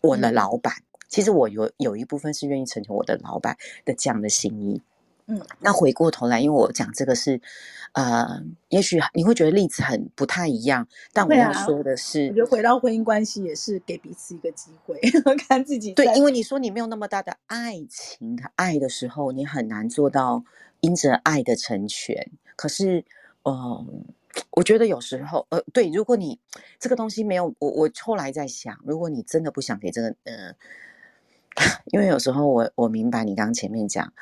[0.00, 0.74] 我的老板。
[1.08, 4.82] 其实我有有一部分是愿意成全我的老板的这样的心意。
[5.30, 7.40] 嗯，那回过头来，因为我讲这个是，
[7.92, 14.98] 呃，也许你会觉得例子很不太一样，但我要说的是，我觉得回到婚姻关系也是给彼此一个机会，
[15.48, 15.94] 看自己。
[15.94, 20.42] 对，因为你说你没有那么大的爱情的爱的时候，你很难做到
[20.80, 22.28] 因着爱的成全。
[22.56, 23.04] 可是，
[23.44, 23.86] 嗯、呃，
[24.50, 26.40] 我觉得有时候，呃，对，如果你
[26.80, 30.54] 这个东西没有，我我后来在想，如果你真的不想给这个，呃，
[31.92, 34.12] 因为有时候我我明白你刚刚前面讲。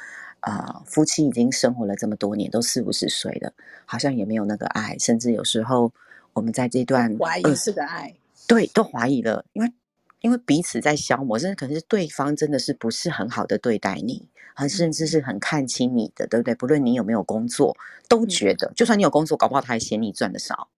[0.41, 3.53] 啊、呃，夫妻已经生活了这么多年，都四五十岁了，
[3.85, 5.93] 好像也没有那个爱，甚至有时候
[6.33, 8.15] 我们在这段怀疑是个爱，
[8.47, 9.73] 对，都怀疑了，因为
[10.21, 16.55] 因为彼此在消磨，甚至可能是对方真的是不是很好的对待你，很甚至是很看轻你的，对不对？
[16.55, 17.77] 不论你有没有工作，
[18.09, 20.69] 都觉得，就算你有工作，搞不好他还嫌你赚的少。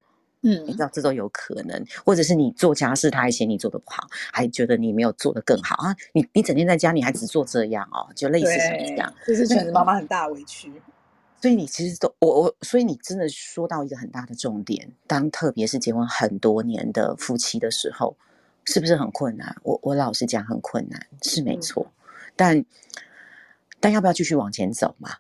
[0.43, 5.95] 嗯，你知道这都有可能，或者是你做家事，他还嫌你做的不好，还觉得你没有做的更好啊！
[6.13, 10.73] 你你整天在家，你还只做这样哦，就类似像这样，就是全是妈妈很大委屈。
[11.43, 18.17] 所以你其实都我我，所以你真的说到一个很大的重点，当特别是结婚很多年的夫妻的时候，
[18.65, 19.57] 是不是很困难？
[19.63, 22.65] 我我老实讲很困难，是没错，嗯、但
[23.79, 25.17] 但要不要继续往前走嘛？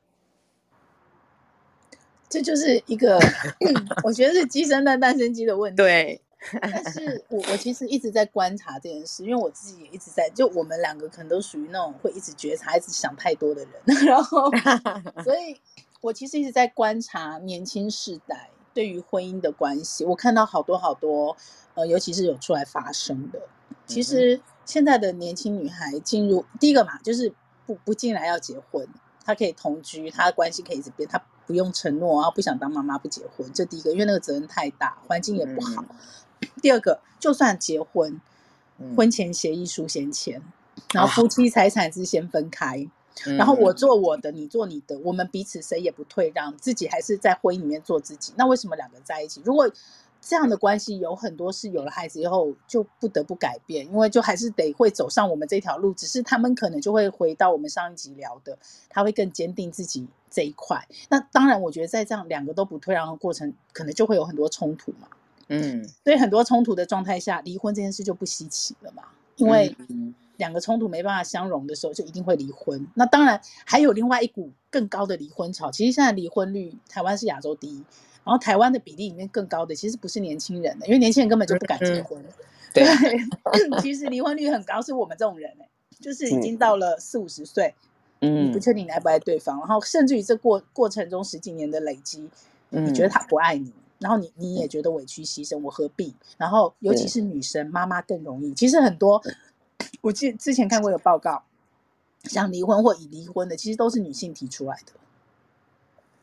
[2.31, 3.19] 这就是一个，
[4.05, 5.77] 我觉得是鸡生蛋，蛋生鸡的问题。
[5.77, 6.21] 对，
[6.63, 14.49] 但是我我其实一直在观察这件事，因为我自己也一直在，就我们两个可能都属于那种会一直觉察、一直想太多的人， 然后，
[15.25, 15.61] 所以
[16.01, 20.05] 我其实一直在观察年轻世代对于婚姻的关系。
[20.05, 21.37] 我看到好多好多，
[21.75, 23.41] 呃，尤其是有出来发声的。
[23.87, 27.35] 其实现在的年轻女孩进入第一个嘛，就是
[27.67, 28.89] 不不进来要结婚，
[29.25, 35.83] 她可以同居，她的关系可以一直变，她不用承诺，然后不想当妈妈不结婚，这第一个，因为那个责任太大，环境也不好。
[35.83, 35.97] 嗯
[36.63, 38.21] 第二个，就算结婚，
[38.97, 42.87] 婚前协议书先签，嗯、然后夫妻财产是先分开，
[43.27, 48.33] 哦、然后我做我的，你做你的，我们彼此谁也不退让，自己还是在婚姻里面做自己。
[48.37, 49.43] 那为什么两个在一起？
[49.45, 49.69] 如果
[50.21, 58.57] 这样的关系有很多是有了孩子以后就不得不改变，因为就还是得会走上我们这条路，只是他们可能就会回到我们上一集聊的，
[58.89, 60.87] 他会更坚定自己这一块。
[61.09, 65.09] 那当然，我觉得在这样两个都不退让的过程，可能就会有很多冲突嘛。
[65.49, 69.03] 嗯，所以很多冲突的状态下，离婚这件事就不稀奇了嘛。
[69.37, 69.75] 因为
[70.37, 72.87] 两个冲突没办法相容的时候，就一定会离婚。
[72.95, 75.71] 那当然还有另外一股更高的离婚潮。
[75.71, 77.83] 其实现在离婚率，台湾是亚洲第一，
[78.25, 82.23] 然后台湾的比例里面更高的，其实不是年轻人的，因为年轻人根本就不敢结婚。
[82.23, 82.33] 嗯、
[82.75, 85.69] 对，其实离婚率很高，是我们这种人哎，
[86.01, 87.75] 就是已经到了四五十岁，
[88.21, 92.29] 嗯，你不确定你爱不爱对方，然后甚至于这过过程中十几年的累积，
[92.69, 93.73] 你觉得他不爱你。
[93.99, 96.15] 然后你你也觉得委屈牺牲，我何必？
[96.39, 98.55] 然后尤其是女生妈妈更容易。
[98.55, 99.23] 其实很多，
[100.01, 101.43] 我记之前看过有报告，
[102.25, 104.93] 想离婚或已离婚的，其实都是女性提出来的。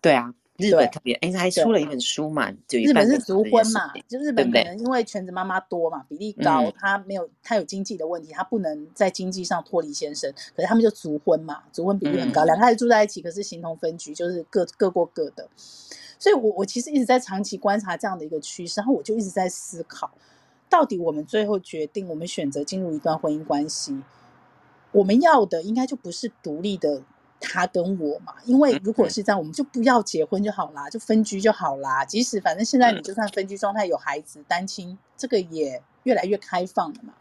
[0.02, 15.48] 对啊，日本特别，哎，还出了一本书嘛，就日本是族婚嘛，就日本可能因为全职妈妈多嘛，比例高，她没有她有经济的问题，她不能在经济上脱离先生，可是他们就族婚嘛，族婚比例很高，两个孩子住在一起，可是形同分居，就是各各过各的。
[16.20, 20.10] 所以我，我我其实一直在长期观察这样的一个趋势，然后我就一直在思考，
[20.68, 24.02] 到底我们最后决定，我们选择进入一段婚姻关系，
[24.92, 27.04] 我们要的应该就不是独立的
[27.40, 28.34] 他跟我嘛？
[28.46, 32.04] 因为如果是这样，我们就不要结婚就好啦，就分居就好啦。
[32.06, 37.14] 即使反正现在你就算分居状态有孩子单亲，这个也越来越开放了嘛。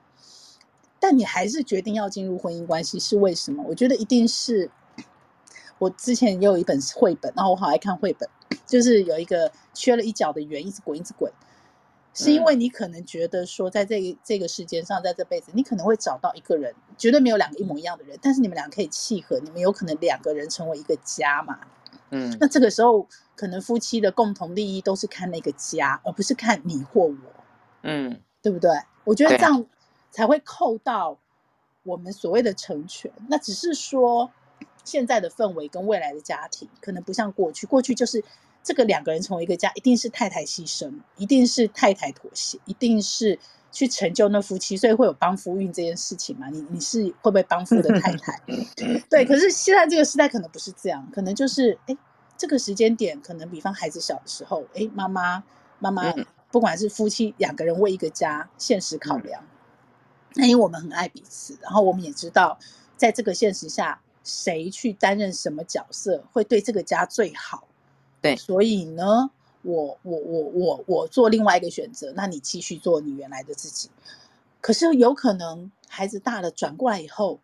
[0.99, 3.63] 但你还是决定要进入婚姻关系，是为什么？
[3.69, 4.71] 我觉得一定是。
[5.79, 8.27] 我之前也有一本绘本，然后我好爱看绘本，
[8.65, 11.31] 就是有一个缺了一角的圆，一直滚，一直滚，
[12.17, 21.61] 是因为你可能觉得说，在这个这个世界上，在这辈子，你可能会找到一个人，绝对没有两个一模一样的人，但是你们俩可以契合，你们有可能两个人成为一个家嘛。
[22.11, 27.17] 嗯，那这个时候，可能夫妻的共同利益都是看那个家，而不是看你或我。
[27.83, 28.71] 嗯，对不对？
[29.05, 29.67] 我觉得这样
[30.11, 31.19] 才会扣到
[31.83, 33.13] 我们所谓的成全。
[33.29, 34.31] 那只是说。
[34.85, 38.23] 现在的氛围跟未来的家庭可能不像过去，过去就是
[38.67, 43.39] 这个两个人成为一个家，一定是太太牺牲，一定是太太妥协，一定是
[43.71, 46.49] 去成就那夫妻，所以会有帮夫运这件事情嘛？
[46.49, 48.43] 你你是会不会帮夫的太太？
[49.09, 51.97] 对，可是现在这个时代可能不是这样，可能就是哎，
[52.37, 55.45] 这个时间点可能比方孩子小的时候，哎，妈妈
[55.79, 56.13] 妈妈，
[56.51, 59.45] 不管是夫妻两个人为一个家，现实考量，
[60.35, 62.59] 那因为我们很爱彼此，然后我们也知道
[62.97, 64.01] 在这个现实下。
[64.29, 67.69] 谁去担任什么角色会对这个家最好？
[68.21, 69.31] 对，所以呢，
[69.63, 73.91] 我我我我我做另外一个选择，那你继续做你原来的自己。
[74.61, 77.41] 可是有可能孩子大了转过来以后，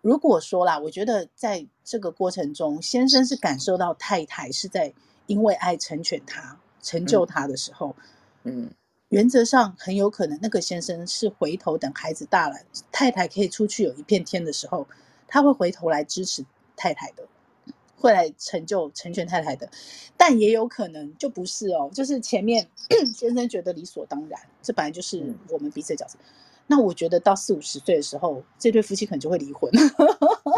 [0.00, 4.92] 如果说啦，我觉得在这个过程中，先生是感受到太太是在
[5.26, 7.94] 因为爱成全他、成就他的时候，
[8.42, 8.70] 嗯，嗯，
[9.10, 12.56] 原则上很有可能那个先生是回头等孩子大了，
[12.90, 14.86] 太太可以出去有一片天的时候。
[15.32, 17.22] 他会回头来支持太太的，
[18.00, 19.68] 会来成就成全太太的，
[20.16, 22.66] 但也有可能就不是哦，就是前面
[23.14, 26.18] 先生觉得理所当然，这本来就是我们彼此的角色。
[26.18, 26.24] 嗯、
[26.68, 29.70] 那我觉得到四五十岁的时候，这对夫妻可能就会离婚。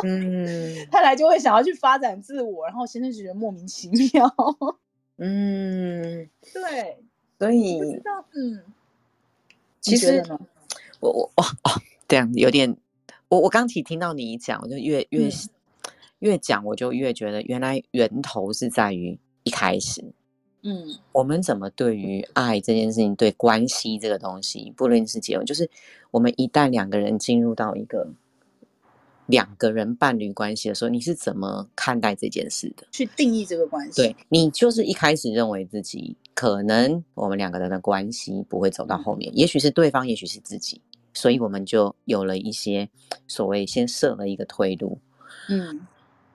[0.04, 4.32] 嗯， 太太就会想要去发展自我，然后先生就觉得莫名其妙。
[5.18, 6.98] 嗯，对，
[7.38, 7.80] 所以
[8.34, 8.62] 嗯，
[9.80, 10.22] 其实
[11.00, 12.76] 我我哦哦，这样有点。
[13.28, 15.32] 我我刚提听到你一讲，我就越越、嗯、
[16.22, 20.02] 越讲，我就越觉得原来源头是在于一开始，
[20.62, 25.68] 嗯，我们怎么对于爱这件事情，对关系这个东西，不论是结婚，就是
[26.12, 28.08] 我们一旦两个人进入到一个
[29.26, 32.86] 两个人伴侣关系的时候，你是怎么看待这件事的？
[32.92, 34.00] 去定义这个关系？
[34.00, 40.80] 对，你就是一开始认为自己可能我们两个人的关系不会走到后面，嗯、也许是对方，也许是自己。
[41.14, 42.88] 所以我们就有了一些
[43.28, 44.98] 所谓先设了一个退路，
[45.50, 45.86] 嗯，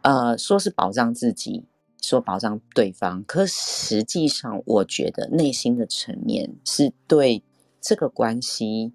[0.08, 1.66] 呃，说是保障自己，
[2.02, 7.44] 说保障对方，可实际上我觉得内心的层面是对
[7.82, 8.94] 这个关系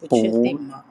[0.00, 0.84] 不确定吗？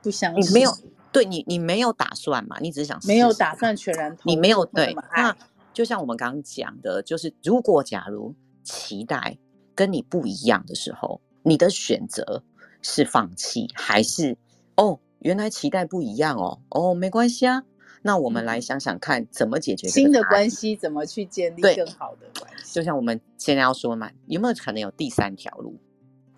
[0.00, 0.72] 不相信，你没有
[1.10, 2.56] 对你，你没有打算嘛？
[2.60, 4.94] 你只是想没有打算全然投，你没有对。
[5.16, 5.36] 那
[5.74, 8.32] 就像我们刚刚讲的，就是如果假如
[8.62, 9.36] 期待
[9.74, 12.44] 跟你不一样的时候，你的选择
[12.80, 14.38] 是放弃还是
[14.76, 15.00] 哦？
[15.20, 17.62] 原来期待不一样哦，哦，没关系啊。
[18.02, 20.74] 那我们来想想看，怎么解决新的关系？
[20.74, 22.74] 怎么去建立更好的关系？
[22.74, 25.76] 就像我们现在要说嘛，有没有可能有第三条路？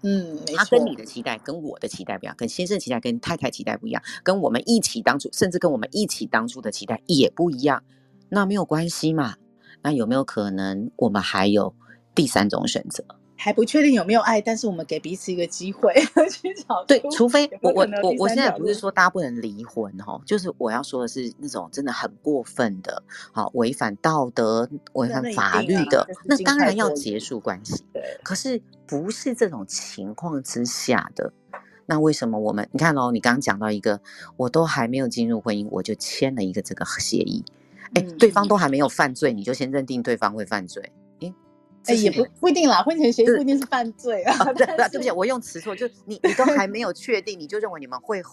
[0.03, 0.57] 嗯，没错。
[0.57, 7.85] 他跟你的期待跟我的期待不一样，跟先生期待跟太太期待不一样，跟我们一起当初，甚至跟我们一起当初的期待也不一样。
[8.29, 9.37] 那没有关系嘛？
[9.83, 11.73] 那有没有可能我们还有
[12.15, 13.05] 第三种选择？
[13.43, 15.93] 还不确定有没有爱，但是我们给彼此一个机会
[16.31, 16.85] 去找。
[16.87, 23.03] 对，除非我我我我现在不是说大家不能离婚哈，就是我要说的是那种真的很过分的，
[23.33, 27.85] 好违反道德、违反法律的，那，啊、那当然要结束关系。
[27.93, 31.33] 对，可是不是这种情况之下的，
[31.87, 34.01] 那为什么我们你看哦，你刚刚讲到一个，
[34.37, 37.45] 我都还没有进入婚姻，我就签了一个这个协议，
[37.95, 40.93] 哎，嗯，对方都还没有犯罪，你就先认定对方会犯罪。
[41.87, 44.45] 哎，也不不一定啦，婚前协议不一定是犯罪啊。
[44.55, 48.33] 对对，对不起，我用词错，就你你都还没有确定，你就认为你们会分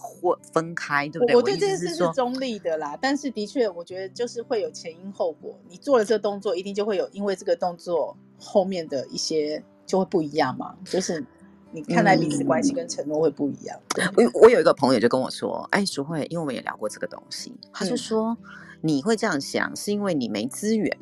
[0.52, 1.34] 分开，对不对？
[1.34, 5.58] 我对这件事是中立的啦，但是的确，我觉得就是会有前因后果。
[5.68, 10.76] 你做了这个动作，一定就会有因为这个动作后面的一些就会不一样嘛。
[10.84, 11.24] 就是
[11.72, 13.76] 你看待彼此关系跟承诺会不一样。
[14.16, 18.38] 我我有一个朋友就跟我说，哎，淑慧，因为我们也聊过这个东西，他就说
[18.80, 20.96] 你会这样想是因为你没资源。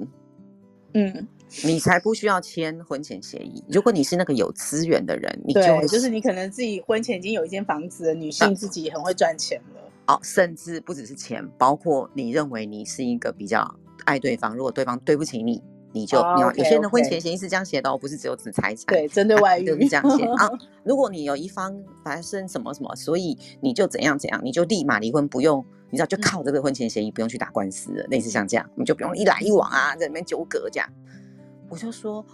[0.94, 1.28] 嗯。
[1.64, 3.62] 你才不需要签婚前协议。
[3.68, 9.80] 如果你是那个有资源的人，你就就是你可能自己婚前已经有一间房子的女性，自己很会赚钱了。
[10.06, 20.50] 哦，甚至不只是钱，包括你认为你是一个比较爱对方，如果对方对不起你，你就、哦、你要有些人的婚前协议是这样写的哦，不是只有指财产，对，针对外遇就是这样写啊。
[20.84, 30.88] 如果你有一方发生什么什么，所以你就怎样怎样，你就立马离婚，不用你知道，就靠这个婚前协议，不用去打官司了，类似像这样，你就不用一来一往啊，在里面纠葛这样。
[31.68, 32.24] 我就说，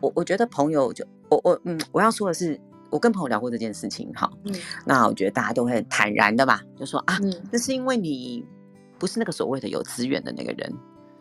[0.00, 2.58] 我我觉得朋友就我我嗯，我要说的是，
[2.90, 4.54] 我跟朋友聊过这件事情，哈，嗯，
[4.86, 8.44] 那我觉得大家都会很坦然的吧，就说啊，嗯，那是因为你
[8.98, 10.72] 不是那个所谓的有资源的那个人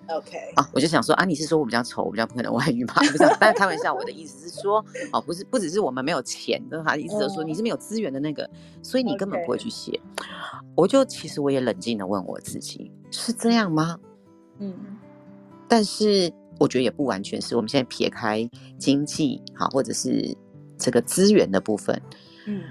[0.09, 2.93] ，OK，啊，我就想说啊，你是说我比较丑，我比较不可能外遇吗？
[3.11, 8.47] 不是，但是开玩笑，我的意思是说，哦，不是，不只是我们没有钱的，他意思就是说你是没有资源的那个，
[8.81, 9.99] 所以你根本不会去写。
[10.75, 13.97] 我就其实我也冷静的问我自己，是这样吗？
[14.59, 14.73] 嗯，
[15.67, 16.31] 但是。
[16.59, 20.35] 我觉得也不完全是，我们现在撇开经济好，或者是
[20.77, 22.01] 这个资源的部分，
[22.47, 22.61] 嗯，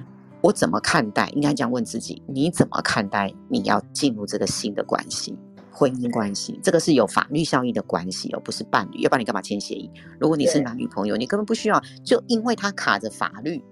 [0.40, 1.28] 我怎么看待？
[1.30, 5.36] 应该这样问自己：你怎么看待你要进入这个新的关系，
[5.70, 6.58] 婚姻关系？
[6.62, 9.00] 这个是有法律效益的关系，而不是伴侣。
[9.00, 9.90] 要不然你干嘛签协议？
[10.18, 13.62] 如果你是男女朋友，你根本不需要，就因为他卡着法律，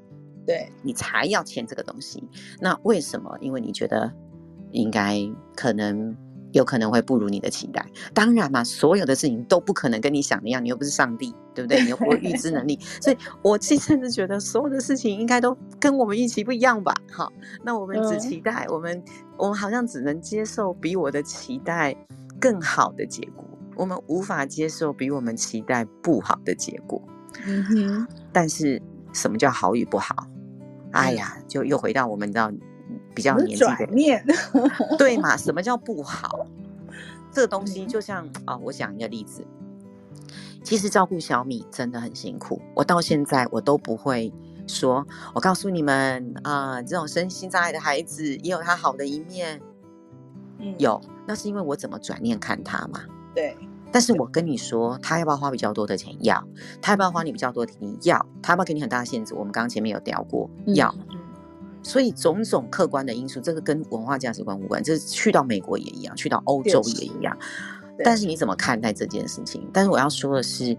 [0.46, 2.22] 对，你才要签这个东西。
[2.60, 3.36] 那为什么？
[3.40, 4.12] 因为你觉得
[4.72, 5.18] 应该
[5.54, 6.16] 可能。
[6.52, 11.82] 有可能会不如你的期待，当然嘛，所有的事情都不可能跟你想的一样，你又不是上帝，对不对？
[11.82, 16.94] 你又不会预知能力， 所以我其实甚至觉得所有的事情应该都跟我们预期不一样吧。
[17.10, 17.32] 好，
[17.64, 19.02] 那我们只期待我们，
[19.36, 21.96] 我们好像只能接受比我的期待
[22.40, 23.44] 更好的结果，
[23.76, 27.00] 我们无法接受比我们期待不好的结果。
[27.46, 28.82] 嗯哼，但是
[29.12, 30.26] 什么叫好与不好？
[30.92, 32.50] 哎呀，就又回到我们知道。
[33.14, 34.24] 比较年纪的念，
[34.98, 35.36] 对 嘛？
[35.36, 36.46] 什么叫不好？
[37.32, 39.44] 这个东西就像啊、哦，我讲一个例子。
[40.62, 44.32] 其实照顾小米真的很辛苦，我到现在我都不会
[44.66, 45.06] 说。
[45.32, 49.60] 我告诉你们啊、呃，这种身心障碍的孩子也有他好的一面。
[50.58, 53.00] 嗯，有，那是因为我怎么转念看他嘛。
[53.34, 53.56] 对。
[53.92, 56.14] 但是我跟你说，他要不要花比较多的钱？
[56.20, 56.46] 要。
[56.82, 57.96] 他要不要花你比较多的钱？
[58.02, 58.26] 要。
[58.42, 59.34] 他要不要给你很大的限制？
[59.34, 60.94] 我们刚刚前面有聊过，要。
[61.10, 61.19] 嗯
[61.82, 64.82] 所以种种客观的因素，这个跟文化价值观无关。
[64.82, 67.36] 这是去到美国也一样，去到欧洲也一样。
[68.02, 69.68] 但是你怎么看待这件事情？
[69.72, 70.76] 但是我要说的是，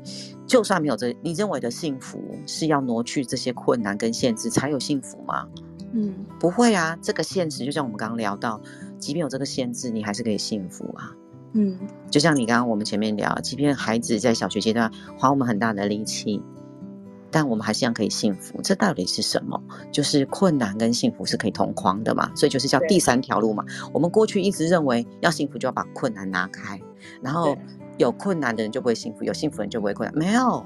[0.47, 5.47] 就算没有这，你认为的幸福是要挪去这些困难跟限制才有幸福吗？
[5.93, 6.97] 嗯，不会啊。
[7.01, 8.59] 这个现实就像我们刚刚聊到，
[8.97, 11.11] 即便有这个限制，你还是可以幸福啊。
[11.53, 11.77] 嗯，
[12.09, 16.41] 就像你刚刚我们前面聊，即便孩子在小学阶段花我们很大的力气。
[17.32, 19.59] 但我们还是一样可以幸福，这到底是什么？
[19.91, 23.63] 就是困难跟幸福是可以同框的嘛，所以就是叫第三条路嘛。
[23.93, 26.79] 我们过去一直认为要幸福就要把困难拿开，
[27.21, 27.55] 然后
[27.97, 30.17] 有困难的人就不会幸福，有幸福的人就不会困难。
[30.17, 30.65] 没有，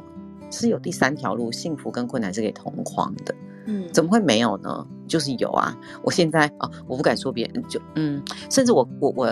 [0.50, 3.36] 是有第三条路，幸福跟困难是可以同框的。
[3.68, 4.88] 嗯，怎么会没有呢？
[5.08, 5.76] 就是有啊。
[6.04, 9.28] 我现在啊，我不敢说别人，就嗯，甚至我我我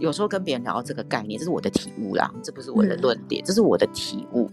[0.00, 4.50] 有时候跟别人聊到这个概念，这是我的体悟啦，这不是我的论点，嗯、这是我的体悟。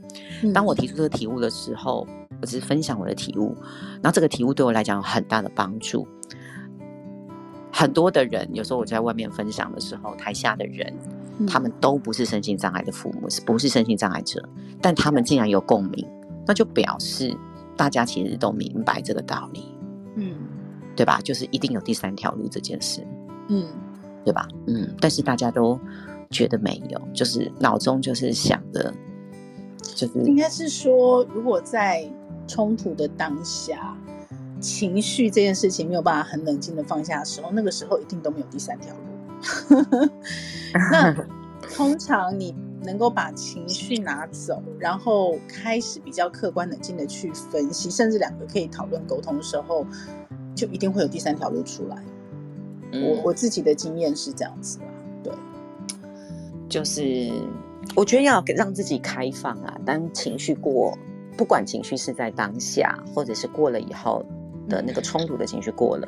[0.54, 2.08] 当我提出这个体悟的时候。
[2.42, 3.56] 我只是分享我的体悟，
[4.02, 6.08] 然后这个体悟对我来讲有很大的帮助。
[7.72, 10.94] 很多的人，有时候我在外面分享的时候，台下的人，
[11.38, 14.44] 嗯、他们都不是身心障碍的父母，是不是身心障碍者，
[14.82, 16.06] 但他们竟然有共鸣，
[16.46, 17.36] 那就表示
[17.78, 19.74] 大家其实都明白这个道理，
[20.16, 20.36] 嗯，
[20.96, 21.22] 对吧？
[21.24, 23.08] 就是一定有第三条路这件事，
[23.48, 23.66] 嗯，
[24.26, 24.48] 对吧？
[24.68, 25.80] 嗯，但是大家都
[26.30, 28.94] 觉得没有，就是脑中就是想的，
[29.96, 32.06] 就是应该是说，如果在
[32.52, 33.96] 冲突的当下。
[34.60, 40.10] 情绪这件事情没有办法很冷静的放下的时候，那个时候一定都没有第三条路。
[40.92, 41.16] 那
[41.74, 49.86] 通常你能够把情绪拿走，然后开始比较客观冷静的去分析，甚至两个可以讨论沟通的时候，
[50.54, 51.98] 就一定会有第三条路出来。
[52.92, 54.86] 嗯、我我自己的经验是这样子啦，
[55.24, 55.34] 对，
[56.70, 57.32] 就是
[57.96, 60.96] 我觉得要让自己开放啊，当情绪过，
[61.38, 64.26] 不管情绪是在当下，或者是过了以后。
[64.70, 66.08] 的那个冲突的情绪过了，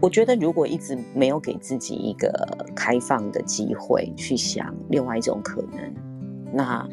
[0.00, 2.28] 我觉得如果一直没有给自己一个
[2.74, 5.94] 开放的机会去想另外一种可能，
[6.52, 6.86] 那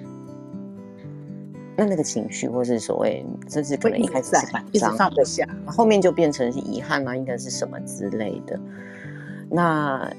[1.76, 8.58] 那那个情绪或是所谓，甚至可能一开始是一直放不下，后面就变成是遗憾啊，应该是什么之类的。
[9.50, 10.10] 那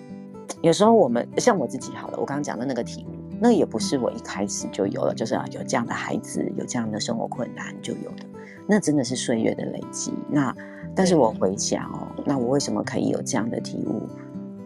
[0.61, 3.14] 有时候我们像我自己好了，我刚刚讲的那个题目，
[3.45, 8.25] 那也不是我一开始就有了，就是啊有这样的孩子，有这样的生活困难就有的。
[8.67, 10.15] 那真的是岁月的累积。
[10.31, 10.57] 那，
[10.97, 14.09] 但是我回想哦，那我为什么可以有这样的体悟？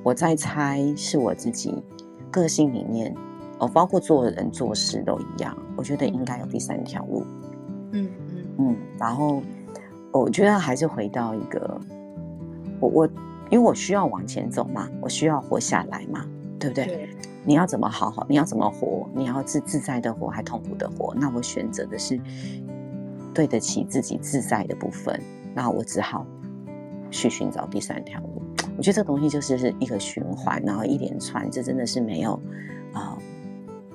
[0.05, 1.75] 我在猜是我自己
[2.31, 3.13] 个性里面
[3.59, 5.59] 哦，包括做人做事都一样。
[5.77, 7.27] 我觉得应该有第三条路。
[7.91, 8.77] 嗯嗯嗯。
[8.97, 9.43] 然后
[10.13, 11.81] 我觉得还是回到一个，
[12.79, 13.09] 我我
[13.51, 16.25] 因为我需要往前走嘛，我需要活下来嘛，
[16.61, 16.87] 对不对？
[16.87, 17.09] 对。
[17.49, 18.27] 你要怎么好好？
[18.29, 19.09] 你要怎么活？
[19.15, 21.15] 你要自自在的活，还痛苦的活？
[21.15, 22.21] 那我选择的是。
[23.35, 25.21] 对得起自己自在的部分，
[25.55, 26.27] 那我只好
[27.09, 28.43] 去寻找第三条路。
[28.77, 32.33] 我觉得这个东西就是是一个循环，然后一连串，这真的是没有
[32.93, 33.19] 啊、呃，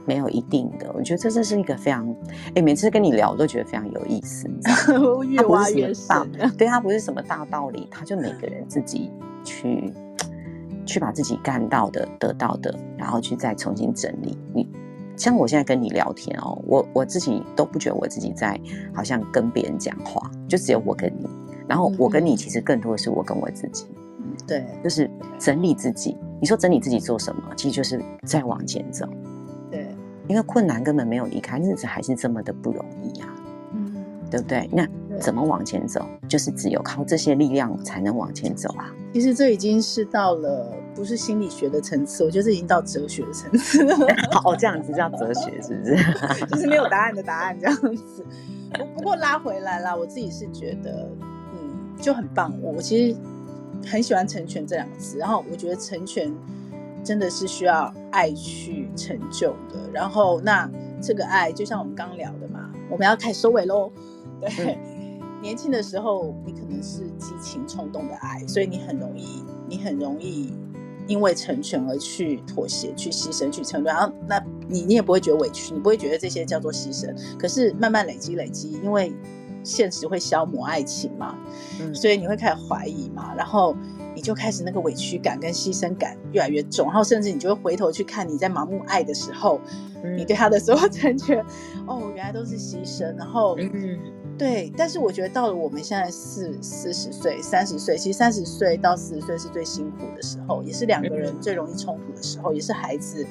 [0.05, 0.89] 没有一定的。
[0.93, 2.15] 我觉得这这是一个非常，
[2.55, 4.49] 哎，每次跟你聊我都觉得非常有意思。
[5.27, 9.11] 越挖越深，对，它不是什么大道理，它就每个人自己
[9.43, 9.91] 去
[10.85, 14.67] 去把自己干到的、得到的，然后去再重新整理你。
[15.15, 18.59] 像我现在跟你聊天哦，我我自己都不觉得我自己在
[18.93, 21.27] 好像跟别人讲话，就只有我跟你。
[21.67, 23.85] 然后我跟你其实更多的是我跟我自己，
[24.19, 25.09] 嗯，对，就是
[25.39, 26.17] 整理自己。
[26.41, 27.43] 你说整理自己做什么？
[27.55, 29.07] 其实就是再往前走。
[29.71, 29.87] 对，
[30.27, 33.27] 因为困难根本没有离开，日子还是这么的不容易呀，
[33.73, 34.69] 嗯，对不对？
[34.73, 34.85] 那
[35.19, 36.05] 怎么往前走？
[36.27, 38.93] 就是只有靠这些力量才能往前走啊。
[39.13, 43.95] 其实这已经是到了不是心理学的层次，我觉得这已经到哲学的层次了。
[44.43, 46.45] 哦，这样子叫哲学是不是？
[46.47, 48.25] 就是没有答案的答案这样子。
[48.95, 51.07] 不过拉回来啦，我自己是觉得，
[51.53, 52.51] 嗯，就很棒。
[52.61, 53.17] 我其实
[53.87, 56.33] 很喜欢成全这两个字，然后我觉得成全
[57.03, 59.89] 真的是需要爱去成就的。
[59.93, 60.67] 然后那
[60.99, 63.91] 这个爱，就像我们刚聊的嘛，我们要开始收尾喽。
[64.41, 64.73] 对。
[64.73, 64.92] 嗯
[65.43, 70.53] 年轻的时候，你可能是激情冲动的爱，所以你很容易，你很容易
[71.05, 73.91] 因为成全而去妥协、去牺牲、去承诺。
[73.91, 77.13] 然后，那你你也不会觉得委屈，你不会觉得这些叫做牺牲。
[77.37, 79.13] 可是慢慢累积、累积，因为
[79.65, 81.37] 现实会消磨爱情嘛，
[81.81, 83.75] 嗯，所以你会开始怀疑嘛，然后
[84.15, 89.59] 你就开始那个委屈感跟牺牲感越来越重，然后甚至你就会回头去看你在盲目爱的时候，
[90.03, 91.45] 嗯，你对他的所有成全，
[91.85, 93.99] 哦，原来都是牺牲，然后嗯。
[94.37, 103.25] 对，但是我觉得到了我们现在四四十岁、三十岁，其实三十岁到四十岁是最辛苦的时候，也是两个人最容易冲突的时候，也是孩子，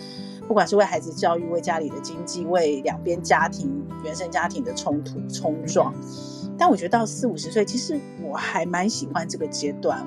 [0.47, 5.93] 不管是为孩子教育、为家里的经济、为两边家庭、原生家庭的冲突冲撞。
[6.57, 10.07] 但我觉得到四五十岁，其实我还蛮喜欢这个阶段。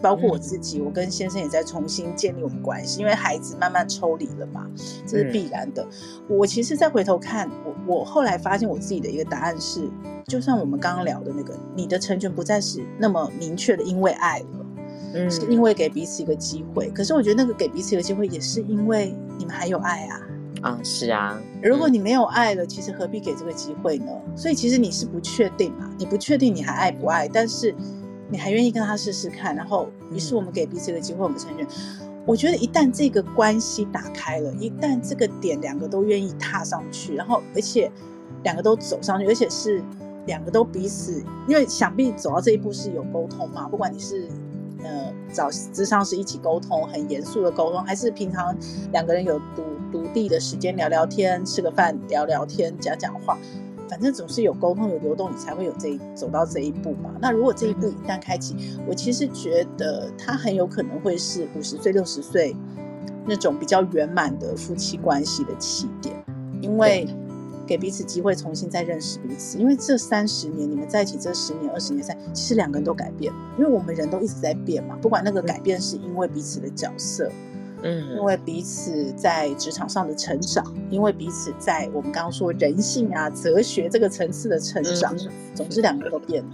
[0.00, 4.66] 包括我自己，我跟先生也在重新建立我们关系，因为孩子慢慢抽离了嘛，
[5.06, 5.86] 这是必然的。
[6.28, 9.88] 我其实再回头看，我我后来发现我自己的一个答案是，
[10.26, 14.66] 就算我们刚刚聊的那个，你的成全不再是那么明确的，因为爱了，
[15.14, 16.88] 嗯，是因为给彼此一个机会。
[16.90, 20.20] 可是我觉得那个给彼此一个机会，也是因为你们还有爱啊。
[20.62, 21.40] 啊，是啊。
[21.62, 24.12] 如果你没有爱了，其实何必给这个机会呢？
[24.36, 27.74] 所以其实你是不确定嘛，你不确定你还爱不爱，但是。
[28.30, 31.66] 你还愿意跟他试试看，然后于是我们给彼此一个机会，我们成全。
[32.26, 37.90] 我觉得一旦这个关系打开了，一旦这个点两个都愿意踏上去，然后而且
[38.42, 39.82] 两个都走上去，而且是
[40.26, 44.28] 两个都彼此，因为想必走到这一步是有沟通嘛，不管你是
[44.82, 48.54] 呃找咨商是一起沟通，很严肃的沟通，还是平常
[48.92, 53.38] 两个人有独独立的时间聊聊天，吃个饭聊聊天，讲讲话。
[53.88, 57.10] 反正总是有沟通有流动，你才会有这一走到这一步嘛。
[57.20, 58.54] 那如果这一步一旦开启，
[58.86, 62.54] 我其实觉得他很有可能会是五十岁六十岁
[63.26, 66.14] 那种比较圆满的夫妻关系的起点，
[66.60, 67.06] 因为
[67.66, 69.58] 给彼此机会重新再认识彼此。
[69.58, 77.30] 因为这三十年你们在一起，这十年二十年三，其实两个人都改变了，因为我们人都一直在变嘛，不管那个改变是因为彼此的角色。
[77.82, 85.14] 嗯，因为彼此在职场上的成长，因为彼此在我们刚刚说人性啊、哲学这个层次的成长，
[85.54, 86.50] 总之两个都变了。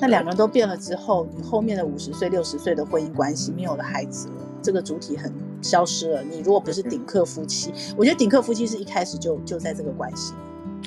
[0.00, 6.22] 那两个人都变了之后，你后面的五十岁、六十岁的婚姻关系没有了孩子了，这个主体很消失了。
[6.22, 10.32] 你如果不是顶客夫妻，我觉得顶客夫妻是一开始就就在这个关系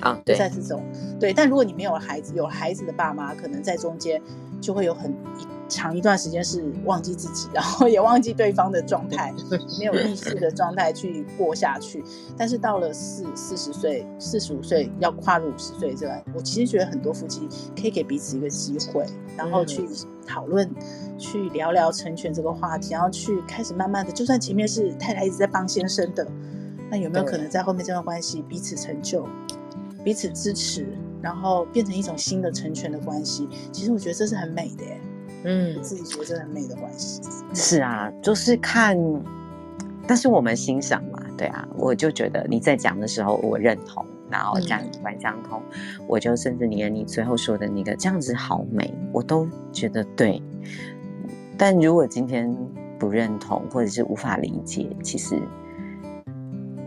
[0.02, 0.84] 啊，对，在这种
[1.20, 1.34] 对。
[1.34, 4.22] 但如果你没有了孩子，有孩子的爸妈，可能在中间
[4.62, 5.14] 就会有很
[5.68, 9.34] 长一段时间是忘记自己，然后也忘记对方的状态，
[9.80, 12.04] 没有意识的状态去过下去。
[12.38, 19.86] 但是到了四四十岁、四十五岁要跨入五十岁这，我其实觉得很多夫妻可以给彼此一个机会，然后去
[20.26, 20.70] 讨论、
[21.18, 26.26] 去聊聊成全这个话题，然后去开始慢慢的，就算前面是太太一直在帮先生的，
[26.90, 29.28] 那有没有可能在后面这段关系彼此成就、
[30.08, 30.88] 彼此支持，
[31.22, 33.46] 然后变成一种新的成全的关系？
[33.74, 35.02] 其实我觉得这是很美的耶。
[35.44, 37.22] 嗯，自己觉得真的很美的关系
[37.54, 38.98] 是啊，就是看，
[40.08, 45.62] 但是我们欣赏嘛，对啊，我就觉得你在讲的时候，我认同，然后价值观相同，
[46.08, 50.42] 我就甚至连你最后说的那个这样子好美，我都觉得对。
[51.58, 52.56] 但如果今天
[52.98, 55.38] 不认同或者是无法理解，其实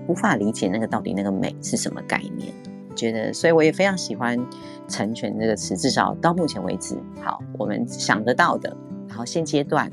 [0.09, 2.51] 无法理解那个到底那个美是什么概念。
[2.95, 4.39] 觉得，所以我也非常喜欢
[4.89, 8.77] “成全”这个词，至少到目前为止，好，我们想得到的，
[9.09, 9.91] 然后现阶段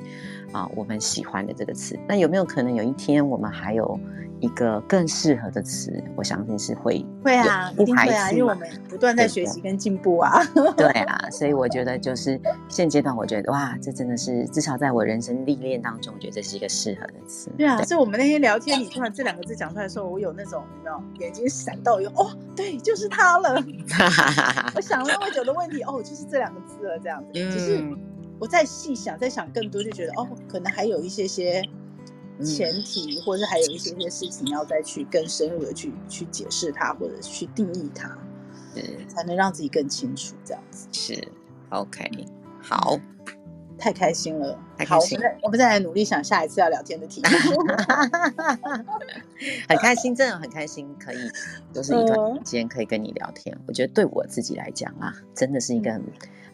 [0.51, 3.99] 啊，我们喜欢的这个词，那有没有可能有一天我们还有？
[4.39, 10.43] 一个更适合的词，我相信是会会啊，一定会啊，因为我们不断在学习跟进步啊。
[10.77, 17.49] 对啊，所以我觉得就是现阶段，我觉得哇，这真的是至少在我人生历练当中，我觉得这是一个适合的词。
[17.57, 23.63] 对啊，所以我们那天聊天，你突然这两个字讲出来的时候，我有那种你知道眼睛闪到有哦，对，就是它了。
[24.75, 27.31] 我想了那么久的问题，哦，就是这两个字了，这样子。
[27.33, 27.51] 嗯。
[27.51, 27.83] 只是
[28.39, 31.63] 我再细想，再想更多，就觉得哦，可能还有一些些。
[32.43, 38.17] 前提，或者是还有一些些事情要再去更深入的去去解释它，或者去定义它，
[38.75, 40.35] 嗯，才能让自己更清楚。
[40.45, 41.27] 这样子是
[41.69, 42.09] OK，
[42.61, 42.99] 好，
[43.77, 44.59] 太开心了。
[44.85, 47.29] 好，我们再我们再来努力想下一次要聊天的题目。
[49.67, 51.17] 很开心，真的很开心，可以
[51.73, 53.55] 就是一段时间可以跟你聊天。
[53.55, 56.03] 嗯、我觉得对我自己来讲啊，真的是一个很。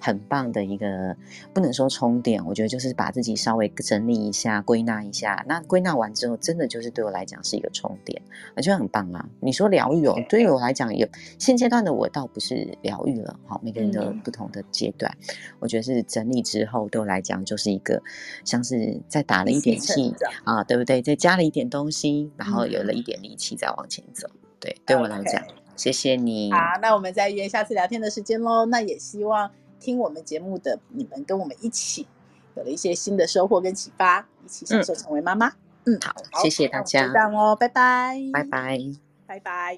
[0.05, 1.15] 很棒的一个，
[1.53, 5.45] 不能说充电，我觉得就是把自己稍微整理一下、归纳一下。
[5.47, 8.21] 那归纳完之后，真的就是对我来讲是一个充电，
[8.57, 9.30] 我觉得很棒啊。
[9.39, 11.07] 你说疗愈哦，对于我来讲，有
[11.39, 13.39] 现阶段的我倒不是疗愈了。
[13.45, 18.03] 好，每个人都有不同的阶段，嗯，我觉得是整理之后对我来讲就是一个
[18.45, 21.01] 像是再打了一点气啊，对不对？
[21.01, 24.30] 再加了一点东西，然后有了一点力气再往前走。
[24.59, 25.47] 对，对我来讲，okay.
[25.76, 26.51] 谢谢你。
[26.51, 28.66] 好，那我们再约下次聊天的时间喽。
[28.66, 29.51] 那也希望。
[29.80, 32.07] 听我们节目的你们，跟我们一起
[32.55, 35.49] 有了一些新的收获跟启发，一起享受成为妈妈。
[35.84, 38.80] 嗯，嗯好，好，谢谢大家，这样哦，拜拜，拜拜，
[39.28, 39.78] 拜拜。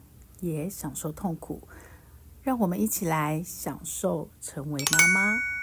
[0.41, 1.67] 也享受痛苦，
[2.43, 5.60] 让我们一起来享受成为妈妈。